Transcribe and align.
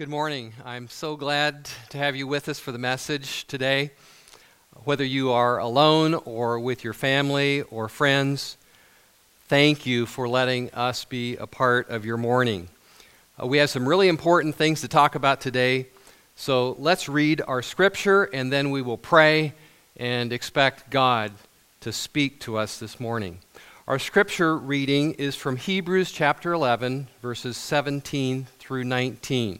Good 0.00 0.08
morning. 0.08 0.54
I'm 0.64 0.88
so 0.88 1.14
glad 1.14 1.68
to 1.90 1.98
have 1.98 2.16
you 2.16 2.26
with 2.26 2.48
us 2.48 2.58
for 2.58 2.72
the 2.72 2.78
message 2.78 3.46
today. 3.46 3.90
Whether 4.84 5.04
you 5.04 5.30
are 5.32 5.58
alone 5.58 6.14
or 6.14 6.58
with 6.58 6.84
your 6.84 6.94
family 6.94 7.60
or 7.70 7.86
friends, 7.86 8.56
thank 9.48 9.84
you 9.84 10.06
for 10.06 10.26
letting 10.26 10.70
us 10.70 11.04
be 11.04 11.36
a 11.36 11.46
part 11.46 11.90
of 11.90 12.06
your 12.06 12.16
morning. 12.16 12.70
Uh, 13.38 13.46
we 13.46 13.58
have 13.58 13.68
some 13.68 13.86
really 13.86 14.08
important 14.08 14.54
things 14.54 14.80
to 14.80 14.88
talk 14.88 15.16
about 15.16 15.42
today, 15.42 15.88
so 16.34 16.76
let's 16.78 17.06
read 17.06 17.42
our 17.46 17.60
scripture 17.60 18.24
and 18.24 18.50
then 18.50 18.70
we 18.70 18.80
will 18.80 18.96
pray 18.96 19.52
and 19.98 20.32
expect 20.32 20.88
God 20.88 21.30
to 21.82 21.92
speak 21.92 22.40
to 22.40 22.56
us 22.56 22.78
this 22.78 23.00
morning. 23.00 23.40
Our 23.86 23.98
scripture 23.98 24.56
reading 24.56 25.12
is 25.12 25.36
from 25.36 25.58
Hebrews 25.58 26.10
chapter 26.10 26.54
11, 26.54 27.08
verses 27.20 27.58
17 27.58 28.46
through 28.58 28.84
19. 28.84 29.58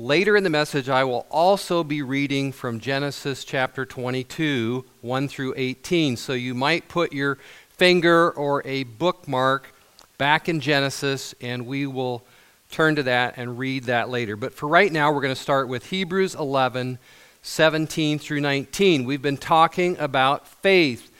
Later 0.00 0.34
in 0.34 0.44
the 0.44 0.48
message, 0.48 0.88
I 0.88 1.04
will 1.04 1.26
also 1.30 1.84
be 1.84 2.00
reading 2.00 2.52
from 2.52 2.80
Genesis 2.80 3.44
chapter 3.44 3.84
22, 3.84 4.82
1 5.02 5.28
through 5.28 5.52
18. 5.58 6.16
So 6.16 6.32
you 6.32 6.54
might 6.54 6.88
put 6.88 7.12
your 7.12 7.36
finger 7.76 8.30
or 8.30 8.62
a 8.64 8.84
bookmark 8.84 9.74
back 10.16 10.48
in 10.48 10.60
Genesis, 10.60 11.34
and 11.42 11.66
we 11.66 11.86
will 11.86 12.22
turn 12.70 12.96
to 12.96 13.02
that 13.02 13.34
and 13.36 13.58
read 13.58 13.84
that 13.84 14.08
later. 14.08 14.36
But 14.36 14.54
for 14.54 14.70
right 14.70 14.90
now, 14.90 15.12
we're 15.12 15.20
going 15.20 15.34
to 15.34 15.40
start 15.40 15.68
with 15.68 15.90
Hebrews 15.90 16.34
11, 16.34 16.98
17 17.42 18.18
through 18.18 18.40
19. 18.40 19.04
We've 19.04 19.20
been 19.20 19.36
talking 19.36 19.98
about 19.98 20.48
faith 20.48 21.12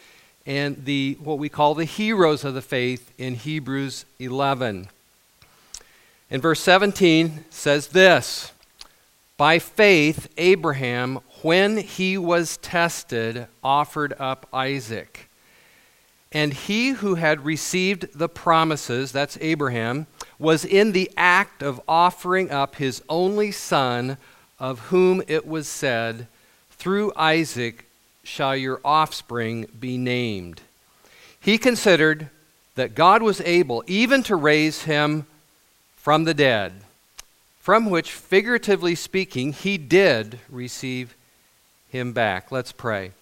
and 0.46 0.86
the 0.86 1.18
what 1.22 1.36
we 1.36 1.50
call 1.50 1.74
the 1.74 1.84
heroes 1.84 2.46
of 2.46 2.54
the 2.54 2.62
faith 2.62 3.12
in 3.18 3.34
Hebrews 3.34 4.06
11. 4.18 4.88
And 6.30 6.40
verse 6.40 6.60
17 6.60 7.44
says 7.50 7.88
this 7.88 8.52
by 9.40 9.58
faith, 9.58 10.28
Abraham, 10.36 11.18
when 11.40 11.78
he 11.78 12.18
was 12.18 12.58
tested, 12.58 13.46
offered 13.64 14.12
up 14.18 14.46
Isaac. 14.52 15.30
And 16.30 16.52
he 16.52 16.90
who 16.90 17.14
had 17.14 17.46
received 17.46 18.08
the 18.14 18.28
promises, 18.28 19.12
that's 19.12 19.38
Abraham, 19.40 20.06
was 20.38 20.66
in 20.66 20.92
the 20.92 21.10
act 21.16 21.62
of 21.62 21.80
offering 21.88 22.50
up 22.50 22.76
his 22.76 23.02
only 23.08 23.50
son, 23.50 24.18
of 24.58 24.78
whom 24.90 25.22
it 25.26 25.46
was 25.46 25.66
said, 25.66 26.26
Through 26.72 27.10
Isaac 27.16 27.86
shall 28.22 28.54
your 28.54 28.78
offspring 28.84 29.68
be 29.80 29.96
named. 29.96 30.60
He 31.40 31.56
considered 31.56 32.28
that 32.74 32.94
God 32.94 33.22
was 33.22 33.40
able 33.40 33.84
even 33.86 34.22
to 34.24 34.36
raise 34.36 34.82
him 34.82 35.24
from 35.96 36.24
the 36.24 36.34
dead 36.34 36.82
from 37.60 37.90
which, 37.90 38.10
figuratively 38.10 38.94
speaking, 38.94 39.52
he 39.52 39.78
did 39.78 40.40
receive 40.48 41.14
him 41.88 42.12
back. 42.12 42.50
Let's 42.50 42.72
pray. 42.72 43.12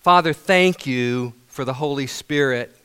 Father, 0.00 0.32
thank 0.32 0.86
you 0.86 1.32
for 1.46 1.64
the 1.64 1.74
Holy 1.74 2.06
Spirit, 2.06 2.76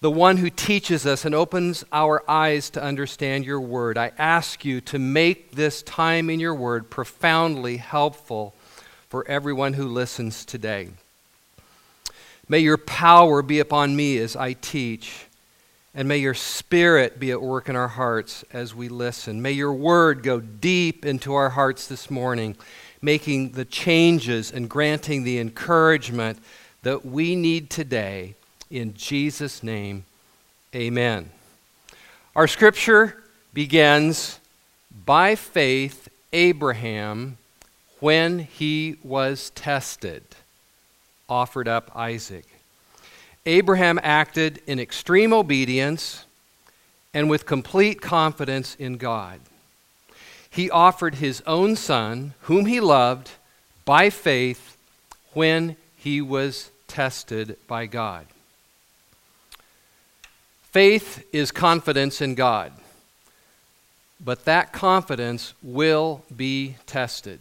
the 0.00 0.10
one 0.10 0.38
who 0.38 0.48
teaches 0.48 1.04
us 1.04 1.24
and 1.24 1.34
opens 1.34 1.84
our 1.92 2.22
eyes 2.30 2.70
to 2.70 2.82
understand 2.82 3.44
your 3.44 3.60
word. 3.60 3.98
I 3.98 4.12
ask 4.16 4.64
you 4.64 4.80
to 4.82 4.98
make 4.98 5.52
this 5.52 5.82
time 5.82 6.30
in 6.30 6.40
your 6.40 6.54
word 6.54 6.88
profoundly 6.88 7.76
helpful 7.76 8.54
for 9.08 9.26
everyone 9.26 9.74
who 9.74 9.88
listens 9.88 10.44
today. 10.44 10.88
May 12.48 12.60
your 12.60 12.78
power 12.78 13.42
be 13.42 13.58
upon 13.58 13.94
me 13.94 14.16
as 14.18 14.36
I 14.36 14.54
teach. 14.54 15.26
And 15.94 16.06
may 16.06 16.18
your 16.18 16.34
spirit 16.34 17.18
be 17.18 17.32
at 17.32 17.42
work 17.42 17.68
in 17.68 17.74
our 17.74 17.88
hearts 17.88 18.44
as 18.52 18.74
we 18.74 18.88
listen. 18.88 19.42
May 19.42 19.52
your 19.52 19.72
word 19.72 20.22
go 20.22 20.38
deep 20.38 21.04
into 21.04 21.34
our 21.34 21.50
hearts 21.50 21.88
this 21.88 22.10
morning, 22.10 22.56
making 23.02 23.52
the 23.52 23.64
changes 23.64 24.52
and 24.52 24.70
granting 24.70 25.24
the 25.24 25.38
encouragement 25.38 26.38
that 26.82 27.04
we 27.04 27.34
need 27.34 27.70
today. 27.70 28.34
In 28.70 28.94
Jesus' 28.94 29.64
name, 29.64 30.04
amen. 30.74 31.30
Our 32.36 32.46
scripture 32.46 33.24
begins 33.52 34.38
by 35.04 35.34
faith, 35.34 36.08
Abraham, 36.32 37.36
when 37.98 38.38
he 38.38 38.96
was 39.02 39.50
tested, 39.56 40.22
offered 41.28 41.66
up 41.66 41.90
Isaac. 41.96 42.46
Abraham 43.46 43.98
acted 44.02 44.60
in 44.66 44.78
extreme 44.78 45.32
obedience 45.32 46.24
and 47.14 47.28
with 47.30 47.46
complete 47.46 48.00
confidence 48.00 48.74
in 48.76 48.96
God. 48.96 49.40
He 50.50 50.70
offered 50.70 51.16
his 51.16 51.42
own 51.46 51.76
son, 51.76 52.34
whom 52.42 52.66
he 52.66 52.80
loved, 52.80 53.30
by 53.84 54.10
faith 54.10 54.76
when 55.32 55.76
he 55.96 56.20
was 56.20 56.70
tested 56.88 57.56
by 57.66 57.86
God. 57.86 58.26
Faith 60.72 61.26
is 61.32 61.50
confidence 61.50 62.20
in 62.20 62.34
God, 62.34 62.72
but 64.20 64.44
that 64.44 64.72
confidence 64.72 65.54
will 65.62 66.24
be 66.34 66.76
tested. 66.86 67.40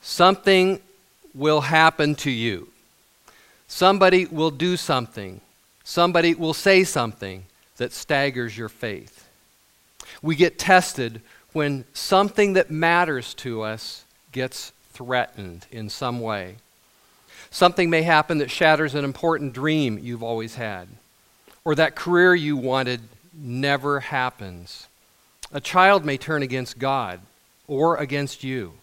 Something 0.00 0.80
will 1.34 1.62
happen 1.62 2.14
to 2.16 2.30
you. 2.30 2.71
Somebody 3.74 4.26
will 4.26 4.50
do 4.50 4.76
something, 4.76 5.40
somebody 5.82 6.34
will 6.34 6.52
say 6.52 6.84
something 6.84 7.46
that 7.78 7.94
staggers 7.94 8.56
your 8.56 8.68
faith. 8.68 9.26
We 10.20 10.36
get 10.36 10.58
tested 10.58 11.22
when 11.54 11.86
something 11.94 12.52
that 12.52 12.70
matters 12.70 13.32
to 13.36 13.62
us 13.62 14.04
gets 14.30 14.72
threatened 14.92 15.64
in 15.70 15.88
some 15.88 16.20
way. 16.20 16.56
Something 17.50 17.88
may 17.88 18.02
happen 18.02 18.36
that 18.38 18.50
shatters 18.50 18.94
an 18.94 19.06
important 19.06 19.54
dream 19.54 19.98
you've 19.98 20.22
always 20.22 20.56
had, 20.56 20.86
or 21.64 21.74
that 21.74 21.96
career 21.96 22.34
you 22.34 22.58
wanted 22.58 23.00
never 23.32 24.00
happens. 24.00 24.86
A 25.50 25.62
child 25.62 26.04
may 26.04 26.18
turn 26.18 26.42
against 26.42 26.78
God 26.78 27.20
or 27.66 27.96
against 27.96 28.44
you. 28.44 28.74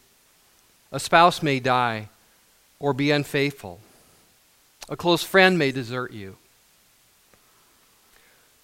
A 0.92 1.00
spouse 1.00 1.44
may 1.44 1.60
die 1.60 2.10
or 2.80 2.92
be 2.92 3.12
unfaithful. 3.12 3.82
A 4.90 4.98
close 4.98 5.24
friend 5.24 5.58
may 5.58 5.72
desert 5.72 6.12
you. 6.12 6.36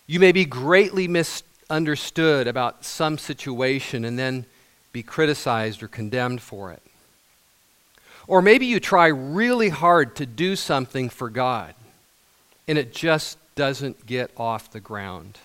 You 0.08 0.19
may 0.19 0.31
be 0.31 0.46
greatly 0.46 1.08
misunderstood 1.08 2.47
about 2.47 2.84
some 2.84 3.18
situation 3.18 4.03
and 4.03 4.18
then 4.18 4.46
be 4.91 5.03
criticized 5.03 5.84
or 5.84 5.88
condemned 5.88 6.41
for 6.41 6.72
it. 6.72 6.81
Or 8.28 8.41
maybe 8.41 8.66
you 8.66 8.80
try 8.80 9.08
really 9.08 9.69
hard 9.69 10.16
to 10.16 10.25
do 10.25 10.56
something 10.56 11.09
for 11.09 11.30
God 11.30 11.75
and 12.68 12.78
it 12.78 12.94
just 12.94 13.38
doesn't 13.56 14.06
get 14.06 14.31
off 14.35 14.72
the 14.72 14.80
ground. 14.80 15.38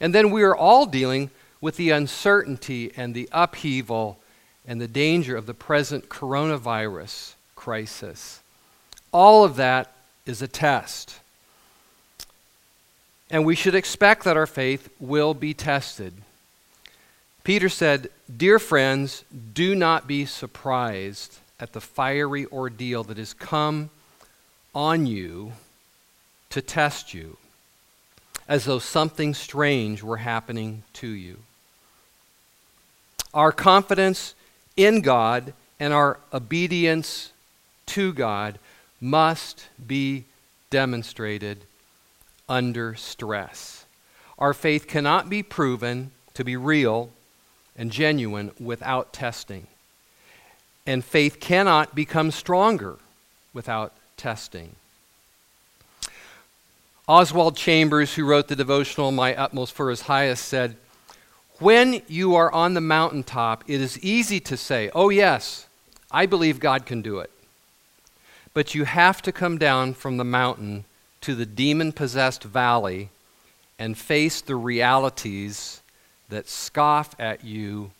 And 0.00 0.14
then 0.14 0.30
we 0.30 0.42
are 0.42 0.56
all 0.56 0.86
dealing 0.86 1.30
with 1.60 1.76
the 1.76 1.90
uncertainty 1.90 2.92
and 2.96 3.14
the 3.14 3.28
upheaval 3.32 4.18
and 4.66 4.80
the 4.80 4.88
danger 4.88 5.36
of 5.36 5.46
the 5.46 5.54
present 5.54 6.08
coronavirus 6.08 7.34
crisis. 7.56 8.41
All 9.12 9.44
of 9.44 9.56
that 9.56 9.92
is 10.26 10.42
a 10.42 10.48
test. 10.48 11.18
And 13.30 13.44
we 13.44 13.54
should 13.54 13.74
expect 13.74 14.24
that 14.24 14.36
our 14.36 14.46
faith 14.46 14.88
will 15.00 15.34
be 15.34 15.54
tested. 15.54 16.12
Peter 17.44 17.68
said, 17.68 18.08
Dear 18.34 18.58
friends, 18.58 19.24
do 19.54 19.74
not 19.74 20.06
be 20.06 20.26
surprised 20.26 21.38
at 21.58 21.72
the 21.72 21.80
fiery 21.80 22.46
ordeal 22.46 23.04
that 23.04 23.18
has 23.18 23.34
come 23.34 23.90
on 24.74 25.06
you 25.06 25.52
to 26.50 26.62
test 26.62 27.14
you, 27.14 27.36
as 28.48 28.64
though 28.64 28.78
something 28.78 29.34
strange 29.34 30.02
were 30.02 30.18
happening 30.18 30.82
to 30.94 31.08
you. 31.08 31.38
Our 33.32 33.52
confidence 33.52 34.34
in 34.76 35.00
God 35.00 35.54
and 35.80 35.92
our 35.92 36.18
obedience 36.32 37.32
to 37.86 38.12
God 38.12 38.58
must 39.02 39.68
be 39.84 40.24
demonstrated 40.70 41.64
under 42.48 42.94
stress. 42.94 43.84
Our 44.38 44.54
faith 44.54 44.86
cannot 44.86 45.28
be 45.28 45.42
proven 45.42 46.12
to 46.34 46.44
be 46.44 46.56
real 46.56 47.10
and 47.76 47.90
genuine 47.90 48.52
without 48.60 49.12
testing. 49.12 49.66
And 50.86 51.04
faith 51.04 51.40
cannot 51.40 51.94
become 51.94 52.30
stronger 52.30 52.96
without 53.52 53.92
testing. 54.16 54.76
Oswald 57.08 57.56
Chambers, 57.56 58.14
who 58.14 58.24
wrote 58.24 58.46
the 58.46 58.56
devotional 58.56 59.10
My 59.10 59.34
Utmost 59.34 59.72
for 59.72 59.90
His 59.90 60.02
Highest, 60.02 60.44
said, 60.44 60.76
When 61.58 62.02
you 62.06 62.36
are 62.36 62.52
on 62.52 62.74
the 62.74 62.80
mountaintop, 62.80 63.64
it 63.66 63.80
is 63.80 63.98
easy 63.98 64.38
to 64.40 64.56
say, 64.56 64.90
Oh, 64.94 65.08
yes, 65.08 65.66
I 66.12 66.26
believe 66.26 66.60
God 66.60 66.86
can 66.86 67.02
do 67.02 67.18
it. 67.18 67.31
But 68.54 68.74
you 68.74 68.84
have 68.84 69.22
to 69.22 69.32
come 69.32 69.58
down 69.58 69.94
from 69.94 70.16
the 70.16 70.24
mountain 70.24 70.84
to 71.22 71.34
the 71.34 71.46
demon 71.46 71.92
possessed 71.92 72.42
valley 72.42 73.08
and 73.78 73.96
face 73.96 74.40
the 74.40 74.56
realities 74.56 75.80
that 76.28 76.48
scoff 76.48 77.14
at 77.18 77.44
you 77.44 77.90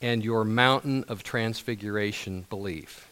and 0.00 0.24
your 0.24 0.44
mountain 0.44 1.04
of 1.08 1.22
transfiguration 1.22 2.46
belief. 2.50 3.08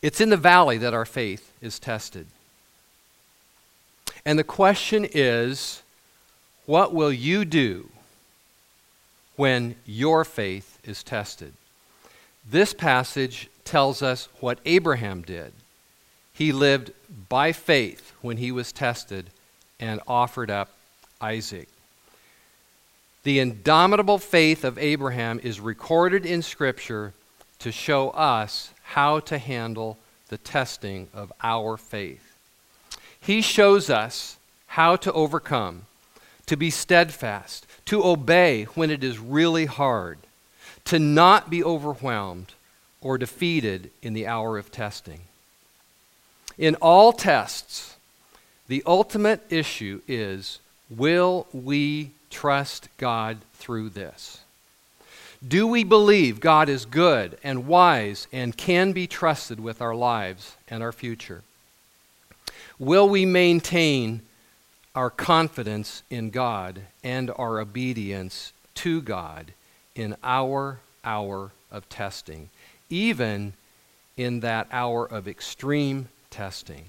It's 0.00 0.20
in 0.20 0.30
the 0.30 0.36
valley 0.36 0.78
that 0.78 0.94
our 0.94 1.04
faith 1.04 1.52
is 1.60 1.78
tested. 1.78 2.26
And 4.24 4.38
the 4.38 4.44
question 4.44 5.06
is 5.12 5.82
what 6.66 6.94
will 6.94 7.12
you 7.12 7.44
do 7.44 7.88
when 9.36 9.74
your 9.86 10.24
faith 10.24 10.78
is 10.84 11.02
tested? 11.02 11.54
This 12.48 12.72
passage 12.72 13.48
tells 13.68 14.02
us 14.02 14.28
what 14.40 14.58
Abraham 14.64 15.20
did. 15.20 15.52
He 16.32 16.52
lived 16.52 16.90
by 17.28 17.52
faith 17.52 18.12
when 18.22 18.38
he 18.38 18.50
was 18.50 18.72
tested 18.72 19.26
and 19.78 20.00
offered 20.08 20.50
up 20.50 20.70
Isaac. 21.20 21.68
The 23.24 23.38
indomitable 23.40 24.18
faith 24.18 24.64
of 24.64 24.78
Abraham 24.78 25.38
is 25.42 25.60
recorded 25.60 26.24
in 26.24 26.40
Scripture 26.40 27.12
to 27.58 27.70
show 27.70 28.08
us 28.10 28.72
how 28.82 29.20
to 29.20 29.36
handle 29.36 29.98
the 30.28 30.38
testing 30.38 31.08
of 31.12 31.30
our 31.42 31.76
faith. 31.76 32.36
He 33.20 33.42
shows 33.42 33.90
us 33.90 34.38
how 34.68 34.96
to 34.96 35.12
overcome, 35.12 35.82
to 36.46 36.56
be 36.56 36.70
steadfast, 36.70 37.66
to 37.86 38.02
obey 38.02 38.64
when 38.74 38.90
it 38.90 39.04
is 39.04 39.18
really 39.18 39.66
hard, 39.66 40.18
to 40.84 40.98
not 40.98 41.50
be 41.50 41.62
overwhelmed 41.62 42.54
or 43.00 43.18
defeated 43.18 43.90
in 44.02 44.12
the 44.12 44.26
hour 44.26 44.58
of 44.58 44.72
testing. 44.72 45.20
In 46.56 46.74
all 46.76 47.12
tests, 47.12 47.96
the 48.66 48.82
ultimate 48.86 49.40
issue 49.50 50.00
is 50.08 50.58
will 50.90 51.46
we 51.52 52.10
trust 52.30 52.88
God 52.98 53.38
through 53.54 53.90
this? 53.90 54.40
Do 55.46 55.66
we 55.66 55.84
believe 55.84 56.40
God 56.40 56.68
is 56.68 56.84
good 56.84 57.38
and 57.44 57.66
wise 57.68 58.26
and 58.32 58.56
can 58.56 58.92
be 58.92 59.06
trusted 59.06 59.60
with 59.60 59.80
our 59.80 59.94
lives 59.94 60.56
and 60.68 60.82
our 60.82 60.92
future? 60.92 61.42
Will 62.78 63.08
we 63.08 63.24
maintain 63.24 64.22
our 64.98 65.10
confidence 65.10 66.02
in 66.10 66.30
God 66.30 66.80
and 67.04 67.30
our 67.36 67.60
obedience 67.60 68.52
to 68.74 69.00
God 69.00 69.52
in 69.94 70.16
our 70.24 70.80
hour 71.04 71.52
of 71.70 71.88
testing, 71.88 72.50
even 72.90 73.52
in 74.16 74.40
that 74.40 74.66
hour 74.70 75.06
of 75.06 75.28
extreme 75.28 76.08
testing? 76.30 76.86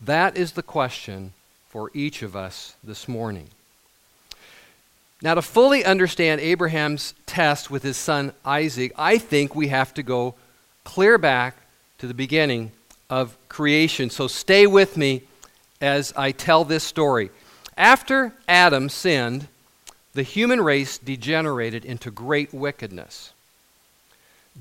That 0.00 0.36
is 0.36 0.52
the 0.52 0.62
question 0.62 1.32
for 1.68 1.90
each 1.94 2.22
of 2.22 2.36
us 2.36 2.74
this 2.82 3.08
morning. 3.08 3.48
Now, 5.22 5.34
to 5.34 5.42
fully 5.42 5.84
understand 5.84 6.40
Abraham's 6.40 7.14
test 7.24 7.70
with 7.70 7.82
his 7.82 7.96
son 7.96 8.32
Isaac, 8.44 8.92
I 8.96 9.16
think 9.16 9.54
we 9.54 9.68
have 9.68 9.94
to 9.94 10.02
go 10.02 10.34
clear 10.84 11.16
back 11.16 11.56
to 11.98 12.06
the 12.06 12.14
beginning 12.14 12.72
of 13.08 13.36
creation. 13.48 14.10
So 14.10 14.28
stay 14.28 14.66
with 14.66 14.96
me 14.96 15.22
as 15.80 16.12
I 16.16 16.32
tell 16.32 16.64
this 16.64 16.84
story. 16.84 17.30
After 17.76 18.32
Adam 18.46 18.88
sinned, 18.88 19.48
the 20.14 20.22
human 20.22 20.60
race 20.60 20.98
degenerated 20.98 21.84
into 21.84 22.10
great 22.10 22.52
wickedness. 22.52 23.32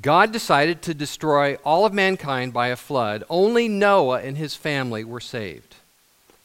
God 0.02 0.32
decided 0.32 0.82
to 0.84 0.94
destroy 0.94 1.56
all 1.64 1.86
of 1.86 1.94
mankind 1.94 2.54
by 2.54 2.68
a 2.68 2.76
flood. 2.76 3.24
Only 3.30 3.68
Noah 3.68 4.22
and 4.22 4.38
his 4.38 4.56
family 4.56 5.04
were 5.04 5.20
saved. 5.20 5.76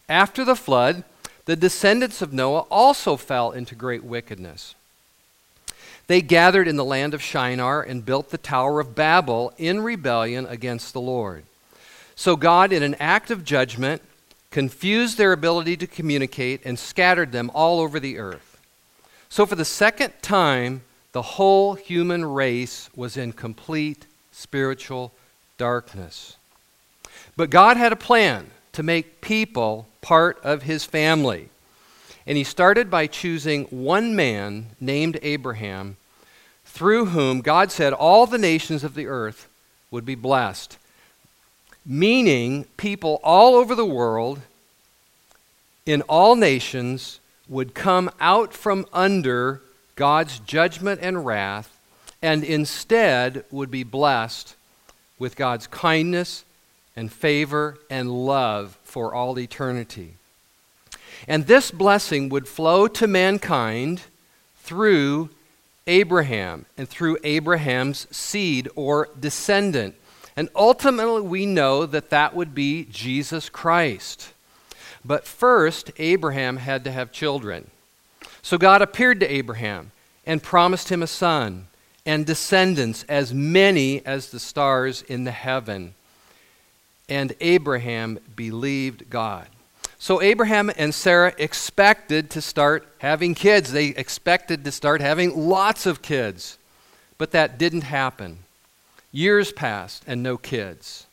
After 0.09 0.45
the 0.45 0.57
flood, 0.57 1.05
the 1.47 1.57
descendants 1.57 2.23
of 2.23 2.33
Noah 2.33 2.67
also 2.71 3.17
fell 3.17 3.51
into 3.51 3.75
great 3.75 4.05
wickedness. 4.05 4.75
They 6.07 6.21
gathered 6.21 6.67
in 6.67 6.77
the 6.77 6.85
land 6.85 7.15
of 7.15 7.23
Shinar 7.23 7.83
and 7.83 8.05
built 8.05 8.31
the 8.31 8.39
Tower 8.39 8.81
of 8.81 8.95
Babel 8.95 9.53
in 9.59 9.81
rebellion 9.81 10.47
against 10.47 10.93
the 10.93 11.01
Lord. 11.01 11.45
So 12.17 12.37
God, 12.37 12.73
in 12.73 12.83
an 12.83 12.97
act 12.97 13.31
of 13.31 13.45
judgment, 13.45 14.03
confused 14.51 15.17
their 15.17 15.33
ability 15.33 15.77
to 15.79 15.87
communicate 15.87 16.61
and 16.65 16.79
scattered 16.79 17.33
them 17.33 17.51
all 17.55 17.81
over 17.81 18.01
the 18.01 18.19
earth. 18.19 18.61
So, 19.29 19.47
for 19.47 19.55
the 19.55 19.65
second 19.65 20.13
time, 20.23 20.83
the 21.13 21.23
whole 21.23 21.75
human 21.75 22.25
race 22.25 22.89
was 22.95 23.17
in 23.17 23.33
complete 23.33 24.07
spiritual 24.33 25.13
darkness. 25.59 26.37
But 27.37 27.51
God 27.51 27.77
had 27.77 27.93
a 27.93 27.97
plan 27.97 28.51
to 28.73 28.83
make 28.83 29.21
people 29.21 29.89
part 30.01 30.39
of 30.45 30.63
his 30.63 30.85
family. 30.85 31.49
And 32.27 32.37
he 32.39 32.45
started 32.45 32.91
by 32.91 33.07
choosing 33.07 33.65
one 33.65 34.15
man 34.15 34.67
named 34.81 35.19
Abraham, 35.23 35.97
through 36.65 37.07
whom 37.07 37.41
God 37.41 37.73
said 37.73 37.93
all 37.93 38.27
the 38.27 38.39
nations 38.39 38.85
of 38.85 38.95
the 38.95 39.07
earth 39.07 39.49
would 39.91 40.05
be 40.05 40.15
blessed. 40.15 40.79
Meaning, 41.85 42.67
people 42.77 43.21
all 43.25 43.57
over 43.57 43.75
the 43.75 43.87
world, 43.87 44.41
in 45.87 46.03
all 46.03 46.37
nations, 46.37 47.19
would 47.49 47.75
come 47.75 48.11
out 48.21 48.53
from 48.55 48.87
under 48.93 49.61
God's 50.01 50.39
judgment 50.39 51.01
and 51.03 51.27
wrath, 51.27 51.79
and 52.23 52.43
instead 52.43 53.45
would 53.51 53.71
be 53.71 53.83
blessed 53.83 54.57
with 55.19 55.37
God's 55.37 55.67
kindness 55.67 56.43
and 56.97 57.13
favor 57.13 57.77
and 57.91 58.11
love 58.11 58.79
for 58.83 59.13
all 59.13 59.39
eternity. 59.39 60.15
And 61.29 61.47
this 61.47 61.71
blessing 61.71 62.31
would 62.31 62.49
flow 62.49 62.89
to 62.89 63.07
mankind 63.07 64.01
through 64.63 65.29
Abraham 65.87 66.65
and 66.79 66.89
through 66.89 67.19
Abraham's 67.23 68.07
seed 68.11 68.71
or 68.75 69.11
descendant. 69.21 69.97
And 70.35 70.49
ultimately, 70.57 71.21
we 71.21 71.45
know 71.45 71.85
that 71.85 72.09
that 72.09 72.35
would 72.35 72.55
be 72.55 72.87
Jesus 72.91 73.51
Christ. 73.51 74.33
But 75.05 75.27
first, 75.27 75.91
Abraham 75.99 76.57
had 76.57 76.85
to 76.85 76.91
have 76.91 77.13
children. 77.13 77.71
So 78.43 78.59
God 78.59 78.83
appeared 78.83 79.21
to 79.21 79.33
Abraham 79.33 79.93
and 80.27 80.43
promised 80.43 80.89
him 80.89 81.03
a 81.03 81.07
son 81.07 81.67
and 82.07 82.27
descendants 82.27 83.05
as 83.09 83.35
many 83.35 84.05
as 84.07 84.31
the 84.31 84.41
stars 84.41 85.03
in 85.03 85.25
the 85.25 85.31
heaven 85.31 85.95
and 87.11 87.35
Abraham 87.41 88.19
believed 88.37 89.11
God. 89.11 89.49
So 89.99 90.23
Abraham 90.23 90.71
and 90.79 90.95
Sarah 90.95 91.35
expected 91.37 92.31
to 92.31 92.41
start 92.41 92.89
having 92.99 93.35
kids. 93.35 93.73
They 93.73 93.89
expected 93.89 94.65
to 94.65 94.73
start 94.73 95.03
having 95.03 95.49
lots 95.49 95.85
of 95.85 96.01
kids. 96.01 96.57
But 97.19 97.33
that 97.33 97.59
didn't 97.59 97.83
happen. 97.83 98.39
Years 99.13 99.53
passed 99.53 100.05
and 100.07 100.23
no 100.23 100.39
kids. 100.39 101.07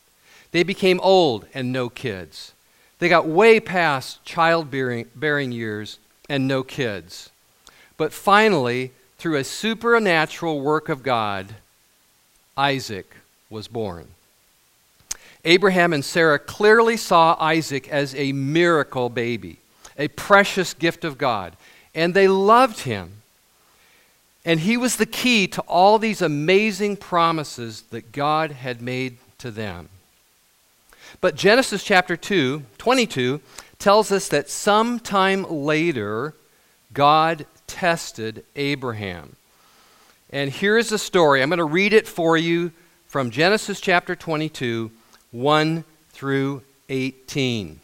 They 0.51 0.63
became 0.63 1.01
old 1.01 1.48
and 1.53 1.74
no 1.74 1.89
kids. 1.89 2.53
They 3.00 3.10
got 3.10 3.27
way 3.27 3.60
past 3.60 4.24
childbearing 4.24 5.51
years 5.51 6.00
and 6.29 6.48
no 6.48 6.63
kids. 6.63 7.29
But 7.98 8.13
finally, 8.13 8.91
through 9.17 9.38
a 9.38 9.43
supernatural 9.43 10.62
work 10.62 10.89
of 10.89 11.03
God, 11.03 11.55
Isaac 12.55 13.15
was 13.50 13.67
born. 13.67 14.07
Abraham 15.46 15.93
and 15.93 16.03
Sarah 16.03 16.39
clearly 16.39 16.98
saw 16.98 17.38
Isaac 17.39 17.88
as 17.88 18.13
a 18.15 18.31
miracle 18.34 19.10
baby, 19.10 19.57
a 19.98 20.10
precious 20.10 20.74
gift 20.74 21.05
of 21.05 21.17
God, 21.17 21.55
and 21.96 22.13
they 22.13 22.27
loved 22.27 22.81
him. 22.81 23.13
And 24.43 24.60
he 24.62 24.77
was 24.77 24.96
the 24.96 25.05
key 25.05 25.48
to 25.48 25.62
all 25.62 26.00
these 26.00 26.22
amazing 26.22 26.98
promises 26.98 27.84
that 27.91 28.12
God 28.12 28.51
had 28.51 28.81
made 28.81 29.17
to 29.39 29.51
them. 29.51 29.89
But 31.22 31.36
Genesis 31.36 31.84
chapter 31.84 32.15
2, 32.15 32.63
22, 32.77 33.41
tells 33.79 34.12
us 34.12 34.27
that 34.29 34.50
sometime 34.50 35.43
later, 35.43 36.34
God 36.93 37.46
tested 37.67 38.43
Abraham. 38.55 39.36
And 40.29 40.51
here's 40.51 40.89
the 40.89 40.98
story. 40.98 41.41
I'm 41.41 41.50
going 41.50 41.57
to 41.57 41.65
read 41.65 41.93
it 41.93 42.07
for 42.07 42.38
you 42.38 42.72
from 43.07 43.31
Genesis 43.31 43.79
chapter 43.79 44.15
22, 44.15 44.91
1 45.31 45.84
through 46.12 46.62
18. 46.89 47.79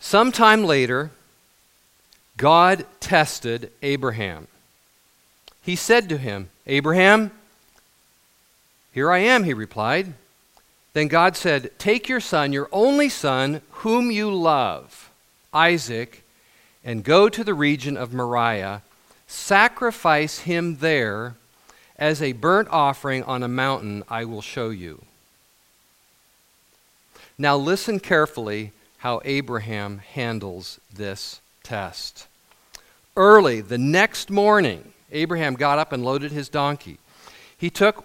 Sometime 0.00 0.64
later, 0.64 1.10
God 2.36 2.86
tested 3.00 3.72
Abraham. 3.82 4.46
He 5.62 5.76
said 5.76 6.08
to 6.08 6.18
him, 6.18 6.50
Abraham, 6.66 7.30
here 8.92 9.10
I 9.10 9.18
am, 9.18 9.44
he 9.44 9.52
replied. 9.52 10.14
Then 10.98 11.06
God 11.06 11.36
said, 11.36 11.70
Take 11.78 12.08
your 12.08 12.18
son, 12.18 12.52
your 12.52 12.68
only 12.72 13.08
son, 13.08 13.62
whom 13.70 14.10
you 14.10 14.34
love, 14.34 15.12
Isaac, 15.54 16.24
and 16.82 17.04
go 17.04 17.28
to 17.28 17.44
the 17.44 17.54
region 17.54 17.96
of 17.96 18.12
Moriah. 18.12 18.82
Sacrifice 19.28 20.40
him 20.40 20.78
there 20.78 21.36
as 21.96 22.20
a 22.20 22.32
burnt 22.32 22.66
offering 22.72 23.22
on 23.22 23.44
a 23.44 23.48
mountain 23.48 24.02
I 24.08 24.24
will 24.24 24.42
show 24.42 24.70
you. 24.70 25.02
Now 27.38 27.56
listen 27.56 28.00
carefully 28.00 28.72
how 28.96 29.20
Abraham 29.24 29.98
handles 29.98 30.80
this 30.92 31.40
test. 31.62 32.26
Early 33.16 33.60
the 33.60 33.78
next 33.78 34.30
morning, 34.30 34.92
Abraham 35.12 35.54
got 35.54 35.78
up 35.78 35.92
and 35.92 36.04
loaded 36.04 36.32
his 36.32 36.48
donkey. 36.48 36.98
He 37.56 37.70
took 37.70 38.04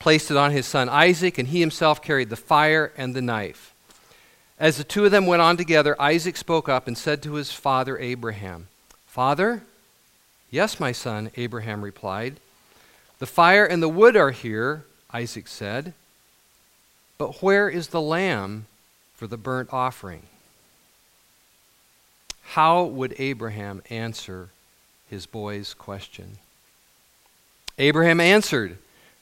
placed 0.00 0.30
it 0.32 0.36
on 0.36 0.50
his 0.50 0.66
son 0.66 0.88
Isaac, 0.88 1.38
and 1.38 1.48
he 1.48 1.60
himself 1.60 2.02
carried 2.02 2.30
the 2.30 2.36
fire 2.36 2.92
and 2.96 3.14
the 3.14 3.22
knife. 3.22 3.72
As 4.58 4.76
the 4.76 4.84
two 4.84 5.04
of 5.04 5.12
them 5.12 5.26
went 5.26 5.40
on 5.40 5.56
together, 5.56 5.94
Isaac 6.02 6.36
spoke 6.36 6.68
up 6.68 6.88
and 6.88 6.98
said 6.98 7.22
to 7.22 7.34
his 7.34 7.52
father 7.52 7.96
Abraham, 7.98 8.66
Father? 9.06 9.62
Yes, 10.50 10.80
my 10.80 10.90
son, 10.90 11.30
Abraham 11.36 11.82
replied. 11.82 12.40
The 13.20 13.26
fire 13.26 13.64
and 13.64 13.82
the 13.82 13.88
wood 13.88 14.16
are 14.16 14.32
here, 14.32 14.84
Isaac 15.12 15.46
said. 15.46 15.94
But 17.18 17.42
where 17.42 17.68
is 17.68 17.88
the 17.88 18.00
lamb 18.00 18.66
for 19.14 19.26
the 19.26 19.36
burnt 19.36 19.68
offering? 19.72 20.22
How 22.42 22.84
would 22.84 23.14
Abraham 23.18 23.82
answer 23.90 24.48
his 25.08 25.26
boy's 25.26 25.72
question? 25.72 26.38
Abraham 27.78 28.20
answered, 28.20 28.78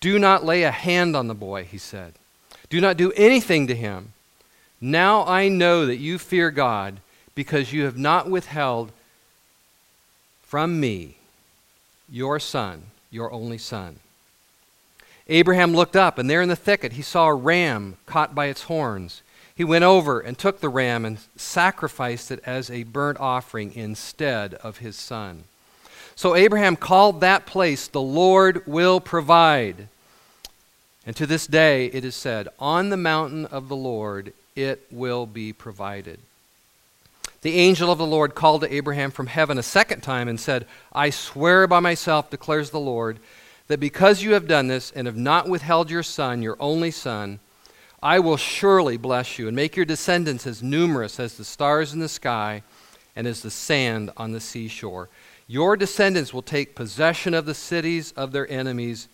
Do 0.00 0.18
not 0.18 0.44
lay 0.44 0.62
a 0.62 0.70
hand 0.70 1.16
on 1.16 1.26
the 1.28 1.34
boy, 1.34 1.64
he 1.64 1.78
said. 1.78 2.14
Do 2.70 2.80
not 2.80 2.96
do 2.96 3.12
anything 3.12 3.66
to 3.66 3.74
him. 3.74 4.12
Now 4.80 5.24
I 5.26 5.48
know 5.48 5.86
that 5.86 5.96
you 5.96 6.18
fear 6.18 6.50
God 6.50 7.00
because 7.34 7.72
you 7.72 7.84
have 7.84 7.98
not 7.98 8.30
withheld 8.30 8.92
from 10.42 10.80
me 10.80 11.16
your 12.10 12.38
son, 12.38 12.84
your 13.10 13.32
only 13.32 13.58
son. 13.58 13.96
Abraham 15.28 15.74
looked 15.74 15.96
up, 15.96 16.16
and 16.16 16.28
there 16.28 16.40
in 16.40 16.48
the 16.48 16.56
thicket 16.56 16.92
he 16.92 17.02
saw 17.02 17.26
a 17.26 17.34
ram 17.34 17.96
caught 18.06 18.34
by 18.34 18.46
its 18.46 18.62
horns. 18.62 19.22
He 19.54 19.64
went 19.64 19.84
over 19.84 20.20
and 20.20 20.38
took 20.38 20.60
the 20.60 20.68
ram 20.68 21.04
and 21.04 21.18
sacrificed 21.36 22.30
it 22.30 22.40
as 22.46 22.70
a 22.70 22.84
burnt 22.84 23.18
offering 23.20 23.74
instead 23.74 24.54
of 24.54 24.78
his 24.78 24.96
son. 24.96 25.44
So 26.18 26.34
Abraham 26.34 26.74
called 26.74 27.20
that 27.20 27.46
place, 27.46 27.86
The 27.86 28.00
Lord 28.00 28.66
will 28.66 28.98
provide. 28.98 29.86
And 31.06 31.14
to 31.14 31.28
this 31.28 31.46
day 31.46 31.86
it 31.86 32.04
is 32.04 32.16
said, 32.16 32.48
On 32.58 32.88
the 32.88 32.96
mountain 32.96 33.46
of 33.46 33.68
the 33.68 33.76
Lord 33.76 34.32
it 34.56 34.84
will 34.90 35.26
be 35.26 35.52
provided. 35.52 36.18
The 37.42 37.54
angel 37.54 37.92
of 37.92 37.98
the 37.98 38.04
Lord 38.04 38.34
called 38.34 38.62
to 38.62 38.74
Abraham 38.74 39.12
from 39.12 39.28
heaven 39.28 39.58
a 39.58 39.62
second 39.62 40.00
time 40.00 40.26
and 40.26 40.40
said, 40.40 40.66
I 40.92 41.10
swear 41.10 41.68
by 41.68 41.78
myself, 41.78 42.30
declares 42.30 42.70
the 42.70 42.80
Lord, 42.80 43.20
that 43.68 43.78
because 43.78 44.20
you 44.20 44.32
have 44.32 44.48
done 44.48 44.66
this 44.66 44.90
and 44.90 45.06
have 45.06 45.16
not 45.16 45.48
withheld 45.48 45.88
your 45.88 46.02
son, 46.02 46.42
your 46.42 46.56
only 46.58 46.90
son, 46.90 47.38
I 48.02 48.18
will 48.18 48.36
surely 48.36 48.96
bless 48.96 49.38
you 49.38 49.46
and 49.46 49.54
make 49.54 49.76
your 49.76 49.86
descendants 49.86 50.48
as 50.48 50.64
numerous 50.64 51.20
as 51.20 51.34
the 51.34 51.44
stars 51.44 51.92
in 51.92 52.00
the 52.00 52.08
sky 52.08 52.64
and 53.18 53.26
as 53.26 53.42
the 53.42 53.50
sand 53.50 54.12
on 54.16 54.30
the 54.30 54.40
seashore. 54.40 55.08
Your 55.48 55.76
descendants 55.76 56.32
will 56.32 56.40
take 56.40 56.76
possession 56.76 57.34
of 57.34 57.46
the 57.46 57.54
cities 57.54 58.12
of 58.12 58.30
their 58.30 58.48
enemies, 58.48 59.08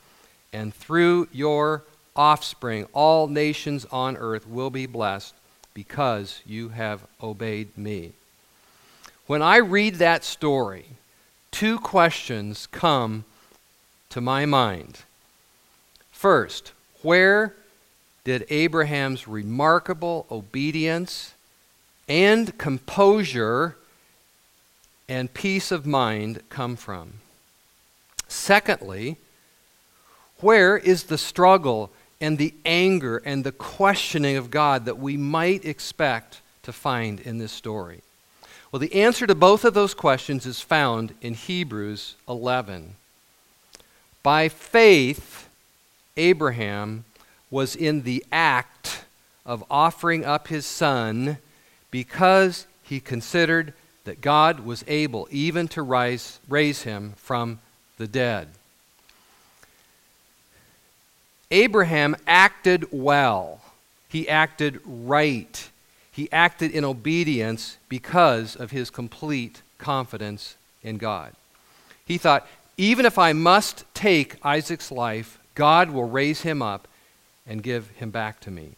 and 0.53 0.75
through 0.75 1.27
your 1.33 1.85
offspring, 2.15 2.87
all 2.93 3.29
nations 3.29 3.87
on 3.91 4.19
earth 4.19 4.47
will 4.47 4.69
be 4.69 4.85
blessed 4.85 5.35
because 5.73 6.43
you 6.45 6.69
have 6.69 7.01
obeyed 7.23 7.77
me. 7.79 8.13
When 9.27 9.41
I 9.41 9.57
read 9.57 9.95
that 9.95 10.23
story, 10.23 10.85
two 11.51 11.79
questions 11.79 12.67
come 12.67 13.25
to 14.11 14.21
my 14.21 14.45
mind. 14.45 14.99
First, 16.13 16.73
where 17.01 17.55
did 18.23 18.45
Abraham's 18.51 19.27
remarkable 19.27 20.27
obedience 20.31 21.33
and 22.07 22.57
composure 22.59 23.77
and 25.09 25.33
peace 25.33 25.71
of 25.71 25.87
mind 25.87 26.43
come 26.49 26.77
from? 26.77 27.15
Secondly, 28.29 29.17
where 30.41 30.77
is 30.77 31.05
the 31.05 31.19
struggle 31.19 31.91
and 32.21 32.39
the 32.39 32.55
anger 32.65 33.19
and 33.19 33.45
the 33.45 33.53
questioning 33.53 34.37
of 34.37 34.51
God 34.51 34.85
that 34.85 34.99
we 34.99 35.17
might 35.17 35.65
expect 35.65 36.41
to 36.63 36.73
find 36.73 37.21
in 37.21 37.39
this 37.39 37.53
story? 37.53 38.01
Well, 38.73 38.81
the 38.81 38.95
answer 38.95 39.27
to 39.27 39.35
both 39.35 39.65
of 39.65 39.75
those 39.75 39.95
questions 39.95 40.47
is 40.47 40.61
found 40.61 41.15
in 41.21 41.35
Hebrews 41.35 42.17
11. 42.29 42.97
By 44.23 44.49
faith, 44.49 45.49
Abraham 46.17 47.05
was 47.51 47.77
in 47.77 48.03
the 48.03 48.25
act 48.33 49.05
of 49.47 49.63
offering 49.71 50.25
up 50.25 50.49
his 50.49 50.67
son 50.67 51.39
because 51.91 52.67
he 52.83 52.99
considered 52.99 53.75
that 54.05 54.21
God 54.21 54.61
was 54.61 54.85
able 54.87 55.29
even 55.31 55.69
to 55.69 55.83
rise, 55.83 56.39
raise 56.49 56.83
him 56.83 57.15
from 57.17 57.61
the 57.97 58.07
dead. 58.07 58.49
Abraham 61.51 62.17
acted 62.27 62.87
well. 62.91 63.61
He 64.09 64.29
acted 64.29 64.81
right. 64.85 65.71
He 66.13 66.31
acted 66.33 66.71
in 66.71 66.85
obedience 66.85 67.77
because 67.89 68.57
of 68.57 68.71
his 68.71 68.91
complete 68.91 69.63
confidence 69.79 70.57
in 70.83 70.99
God. 70.99 71.33
He 72.05 72.19
thought, 72.19 72.47
even 72.77 73.07
if 73.07 73.19
I 73.19 73.33
must 73.33 73.85
take 73.95 74.37
Isaac's 74.45 74.91
life, 74.91 75.39
God 75.55 75.91
will 75.91 76.09
raise 76.09 76.43
him 76.43 76.61
up 76.61 76.89
and 77.47 77.63
give 77.63 77.89
him 77.91 78.11
back 78.11 78.41
to 78.41 78.51
me. 78.51 78.73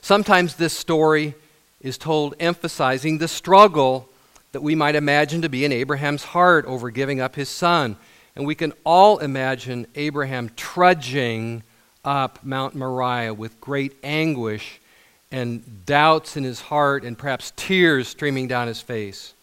Sometimes 0.00 0.54
this 0.54 0.76
story 0.76 1.34
is 1.80 1.98
told 1.98 2.34
emphasizing 2.40 3.18
the 3.18 3.28
struggle 3.28 4.08
that 4.52 4.62
we 4.62 4.74
might 4.74 4.94
imagine 4.94 5.42
to 5.42 5.48
be 5.48 5.64
in 5.64 5.72
Abraham's 5.72 6.24
heart 6.24 6.64
over 6.64 6.90
giving 6.90 7.20
up 7.20 7.36
his 7.36 7.48
son. 7.48 7.96
And 8.34 8.46
we 8.46 8.54
can 8.54 8.72
all 8.84 9.18
imagine 9.18 9.86
Abraham 9.94 10.50
trudging 10.56 11.62
up 12.04 12.38
Mount 12.42 12.74
Moriah 12.74 13.34
with 13.34 13.60
great 13.60 13.94
anguish 14.02 14.80
and 15.30 15.84
doubts 15.84 16.36
in 16.36 16.44
his 16.44 16.60
heart 16.60 17.04
and 17.04 17.18
perhaps 17.18 17.52
tears 17.56 18.08
streaming 18.08 18.48
down 18.48 18.68
his 18.68 18.80
face. 18.80 19.34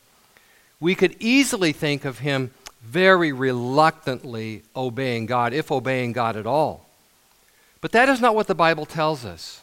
We 0.79 0.95
could 0.95 1.15
easily 1.19 1.71
think 1.71 2.05
of 2.05 2.19
him 2.19 2.51
very 2.81 3.31
reluctantly 3.31 4.63
obeying 4.75 5.25
God, 5.25 5.53
if 5.53 5.71
obeying 5.71 6.11
God 6.11 6.35
at 6.35 6.45
all. 6.45 6.87
But 7.81 7.91
that 7.91 8.09
is 8.09 8.21
not 8.21 8.35
what 8.35 8.47
the 8.47 8.55
Bible 8.55 8.85
tells 8.85 9.25
us. 9.25 9.61